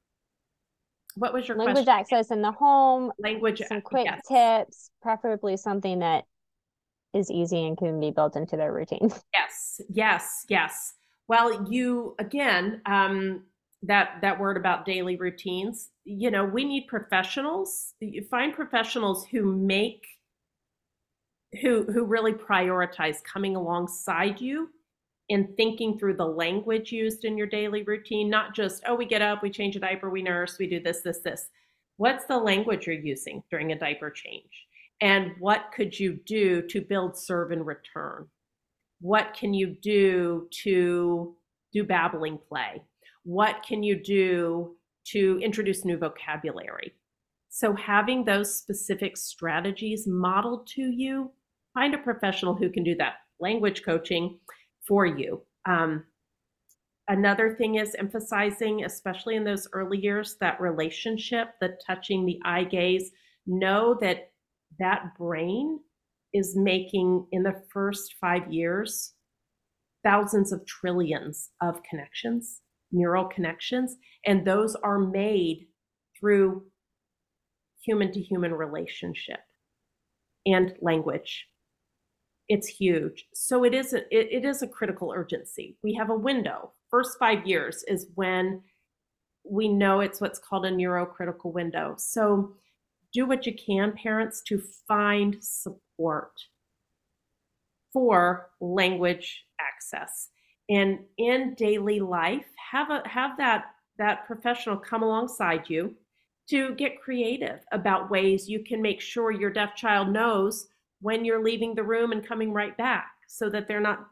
[1.18, 1.99] what was your language question?
[1.99, 3.11] access in the home?
[3.19, 4.22] Language, some quick yes.
[4.27, 6.26] tips, preferably something that
[7.14, 9.11] is easy and can be built into their routine.
[9.34, 10.94] Yes, yes, yes.
[11.27, 13.44] Well, you again, um,
[13.84, 15.89] that that word about daily routines.
[16.03, 17.94] You know, we need professionals.
[17.99, 20.06] You find professionals who make
[21.61, 24.69] who who really prioritize coming alongside you
[25.29, 29.21] in thinking through the language used in your daily routine, not just, oh, we get
[29.21, 31.49] up, we change a diaper, we nurse, we do this, this, this.
[31.97, 34.67] What's the language you're using during a diaper change?
[35.01, 38.27] And what could you do to build serve and return?
[39.01, 41.35] What can you do to
[41.73, 42.81] do babbling play?
[43.23, 44.75] What can you do
[45.07, 46.93] to introduce new vocabulary?
[47.49, 51.31] So, having those specific strategies modeled to you,
[51.73, 53.15] find a professional who can do that.
[53.39, 54.39] Language coaching
[54.88, 55.41] for you.
[55.65, 56.03] Um,
[57.07, 62.64] another thing is emphasizing, especially in those early years, that relationship, the touching, the eye
[62.64, 63.11] gaze.
[63.45, 64.31] Know that
[64.80, 65.80] that brain
[66.34, 69.14] is making in the first five years
[70.03, 72.61] thousands of trillions of connections,
[72.91, 73.95] neural connections,
[74.26, 75.68] and those are made
[76.19, 76.64] through
[77.84, 79.39] human to human relationship
[80.45, 81.47] and language.
[82.49, 83.27] It's huge.
[83.33, 85.77] So it is a, it, it is a critical urgency.
[85.83, 86.71] We have a window.
[86.89, 88.61] First five years is when
[89.43, 91.95] we know it's what's called a neurocritical window.
[91.97, 92.53] So
[93.13, 96.31] do what you can, parents, to find support
[97.93, 100.29] for language access.
[100.69, 103.65] And in daily life, have a have that
[103.97, 105.95] that professional come alongside you
[106.49, 110.67] to get creative about ways you can make sure your deaf child knows
[111.01, 114.07] when you're leaving the room and coming right back so that they're not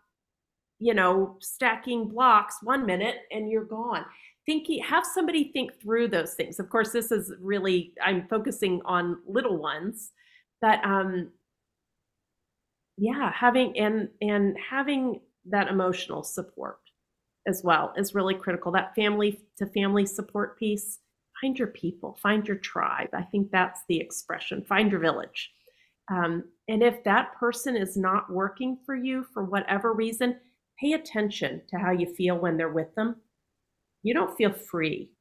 [0.80, 4.06] you know stacking blocks one minute and you're gone.
[4.46, 6.60] Thinking have somebody think through those things.
[6.60, 10.12] Of course this is really i'm focusing on little ones
[10.62, 11.32] but um
[12.98, 16.80] yeah having and and having that emotional support
[17.48, 18.72] as well is really critical.
[18.72, 21.00] That family to family support piece
[21.42, 23.10] find your people find your tribe.
[23.14, 25.52] I think that's the expression find your village
[26.10, 30.38] um, and if that person is not working for you for whatever reason
[30.80, 33.16] pay attention to how you feel when they're with them
[34.04, 35.12] you don't feel free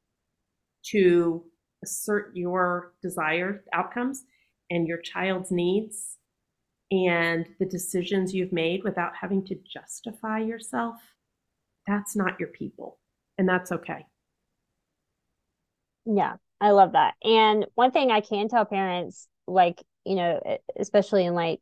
[0.83, 1.43] to
[1.83, 4.23] assert your desired outcomes
[4.69, 6.17] and your child's needs
[6.91, 10.95] and the decisions you've made without having to justify yourself,
[11.87, 12.99] that's not your people.
[13.37, 14.05] And that's okay.
[16.05, 17.15] Yeah, I love that.
[17.23, 20.39] And one thing I can tell parents, like, you know,
[20.79, 21.59] especially in like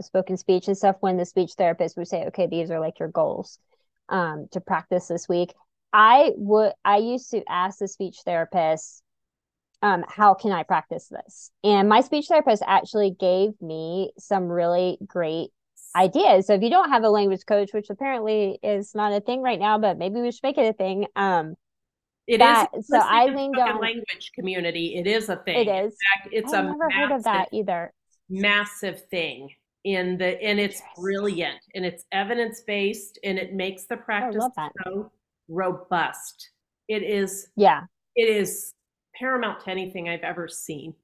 [0.00, 3.08] spoken speech and stuff, when the speech therapist would say, okay, these are like your
[3.08, 3.58] goals
[4.08, 5.54] um, to practice this week.
[5.92, 9.02] I would, I used to ask the speech therapist,
[9.80, 11.50] um, how can I practice this?
[11.64, 15.50] And my speech therapist actually gave me some really great
[15.96, 16.46] ideas.
[16.46, 19.58] So if you don't have a language coach, which apparently is not a thing right
[19.58, 21.06] now, but maybe we should make it a thing.
[21.16, 21.54] Um,
[22.28, 22.86] it that, is.
[22.86, 24.96] So I on language community.
[24.96, 25.66] It is a thing.
[25.66, 25.96] It is.
[26.14, 27.92] Fact, it's I've a never massive, heard of that either.
[28.28, 29.48] Massive thing
[29.84, 34.44] in the and it's brilliant and it's evidence based and it makes the practice
[34.84, 35.10] so
[35.48, 36.50] robust.
[36.86, 37.48] It is.
[37.56, 37.84] Yeah.
[38.14, 38.74] It is
[39.14, 40.94] paramount to anything I've ever seen.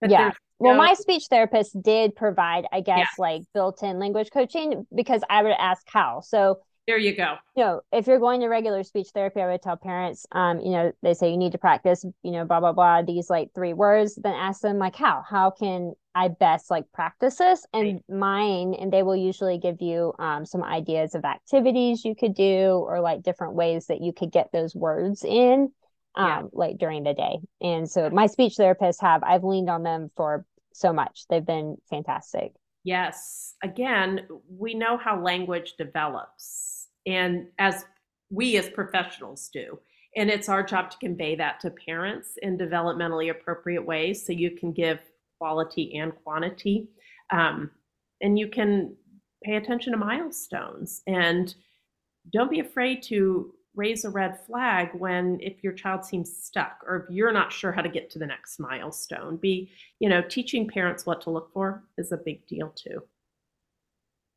[0.00, 0.30] But yeah.
[0.60, 3.06] Well, my speech therapist did provide, I guess, yeah.
[3.18, 6.20] like built-in language coaching because I would ask how.
[6.20, 7.36] So there you go.
[7.56, 10.72] You know, if you're going to regular speech therapy, I would tell parents, um, you
[10.72, 13.72] know, they say you need to practice, you know, blah blah blah, these like three
[13.72, 14.16] words.
[14.16, 15.22] Then ask them like, how?
[15.28, 17.66] How can I best like practice this?
[17.72, 18.18] And right.
[18.18, 22.84] mine, and they will usually give you um, some ideas of activities you could do
[22.86, 25.70] or like different ways that you could get those words in
[26.16, 26.42] um yeah.
[26.52, 30.44] like during the day and so my speech therapists have i've leaned on them for
[30.72, 32.52] so much they've been fantastic
[32.84, 37.84] yes again we know how language develops and as
[38.30, 39.78] we as professionals do
[40.16, 44.50] and it's our job to convey that to parents in developmentally appropriate ways so you
[44.50, 44.98] can give
[45.38, 46.88] quality and quantity
[47.32, 47.70] um,
[48.20, 48.94] and you can
[49.44, 51.54] pay attention to milestones and
[52.32, 56.96] don't be afraid to raise a red flag when if your child seems stuck or
[56.96, 59.70] if you're not sure how to get to the next milestone be
[60.00, 63.02] you know teaching parents what to look for is a big deal too.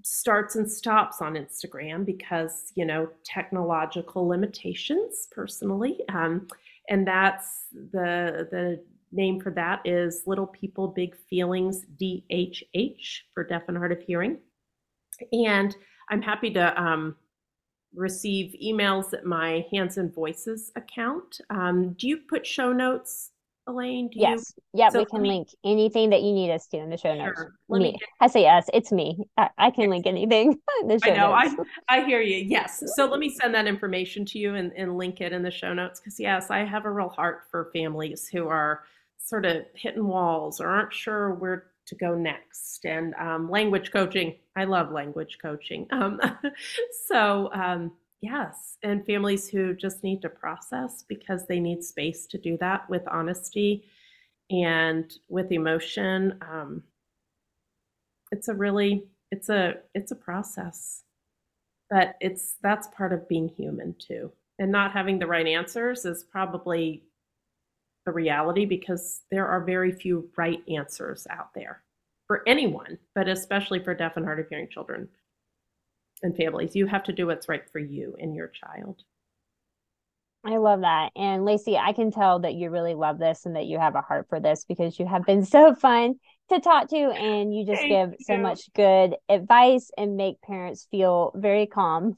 [0.04, 6.00] starts and stops on Instagram because, you know, technological limitations personally.
[6.14, 6.48] Um,
[6.90, 13.64] and that's the, the name for that is Little People Big Feelings DHH for deaf
[13.68, 14.38] and hard of hearing.
[15.32, 15.76] And
[16.10, 17.16] I'm happy to um,
[17.94, 21.40] receive emails at my Hands and Voices account.
[21.50, 23.32] Um, do you put show notes,
[23.68, 24.10] Alaine?
[24.10, 24.54] Do yes.
[24.56, 24.80] You?
[24.82, 27.16] Yeah, so we can me, link anything that you need us to in the show
[27.16, 27.26] sure.
[27.26, 27.42] notes.
[27.68, 27.92] Let me.
[27.92, 28.66] me I say us.
[28.74, 29.18] It's me.
[29.38, 30.52] I, I can link anything
[30.82, 31.36] in the show I know.
[31.36, 31.70] Notes.
[31.90, 32.38] I, I hear you.
[32.38, 32.84] Yes.
[32.96, 35.74] So let me send that information to you and, and link it in the show
[35.74, 38.84] notes because, yes, I have a real heart for families who are
[39.18, 42.86] sort of hitting walls or aren't sure where to go next.
[42.86, 45.88] And um, language coaching, I love language coaching.
[45.92, 46.20] Um,
[47.08, 47.92] so, um,
[48.22, 52.90] yes, and families who just need to process because they need space to do that
[52.90, 53.86] with honesty
[54.52, 56.38] and with emotion.
[56.42, 56.84] Um,
[58.32, 61.04] it's a really it's a it's a process
[61.90, 66.24] but it's that's part of being human too and not having the right answers is
[66.24, 67.04] probably
[68.06, 71.82] the reality because there are very few right answers out there
[72.30, 75.10] for anyone but especially for deaf and hard of hearing children
[76.22, 79.02] and families you have to do what's right for you and your child
[80.46, 81.12] I love that.
[81.18, 84.02] And Lacey, I can tell that you really love this and that you have a
[84.02, 86.16] heart for this because you have been so fun
[86.50, 88.26] to talk to and you just Thank give you.
[88.26, 92.18] so much good advice and make parents feel very calm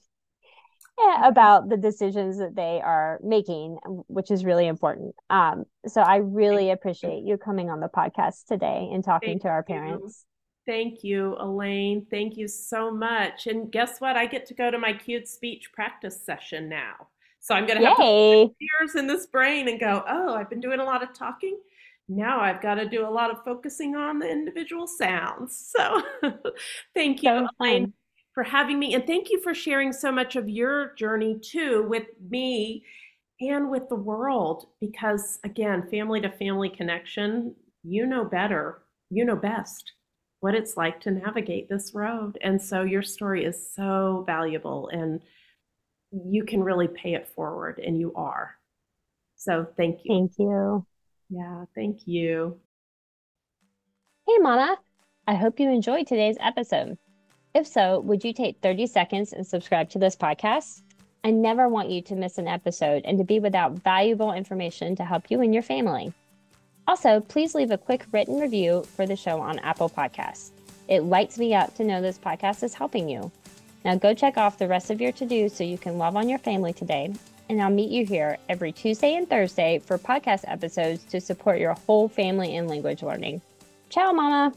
[1.23, 3.77] about the decisions that they are making,
[4.07, 5.15] which is really important.
[5.29, 9.47] Um, so I really appreciate you coming on the podcast today and talking Thank to
[9.49, 9.75] our you.
[9.75, 10.25] parents.
[10.67, 12.05] Thank you, Alaine.
[12.09, 13.47] Thank you so much.
[13.47, 14.15] And guess what?
[14.15, 16.93] I get to go to my cued speech practice session now.
[17.39, 20.61] So I'm going to have to ears in this brain and go, oh, I've been
[20.61, 21.57] doing a lot of talking.
[22.07, 25.73] Now I've got to do a lot of focusing on the individual sounds.
[25.75, 26.03] So
[26.93, 27.93] thank you, So Alaine, fun.
[28.33, 28.93] For having me.
[28.93, 32.83] And thank you for sharing so much of your journey too with me
[33.39, 34.67] and with the world.
[34.79, 39.93] Because again, family to family connection, you know better, you know best
[40.39, 42.37] what it's like to navigate this road.
[42.41, 45.21] And so your story is so valuable and
[46.11, 48.57] you can really pay it forward, and you are.
[49.35, 50.13] So thank you.
[50.13, 50.85] Thank you.
[51.29, 52.59] Yeah, thank you.
[54.27, 54.77] Hey, Mama.
[55.27, 56.97] I hope you enjoyed today's episode.
[57.53, 60.81] If so, would you take 30 seconds and subscribe to this podcast?
[61.23, 65.05] I never want you to miss an episode and to be without valuable information to
[65.05, 66.13] help you and your family.
[66.87, 70.51] Also, please leave a quick written review for the show on Apple Podcasts.
[70.87, 73.31] It lights me up to know this podcast is helping you.
[73.83, 76.29] Now go check off the rest of your to dos so you can love on
[76.29, 77.13] your family today.
[77.49, 81.73] And I'll meet you here every Tuesday and Thursday for podcast episodes to support your
[81.73, 83.41] whole family in language learning.
[83.89, 84.53] Ciao, Mama.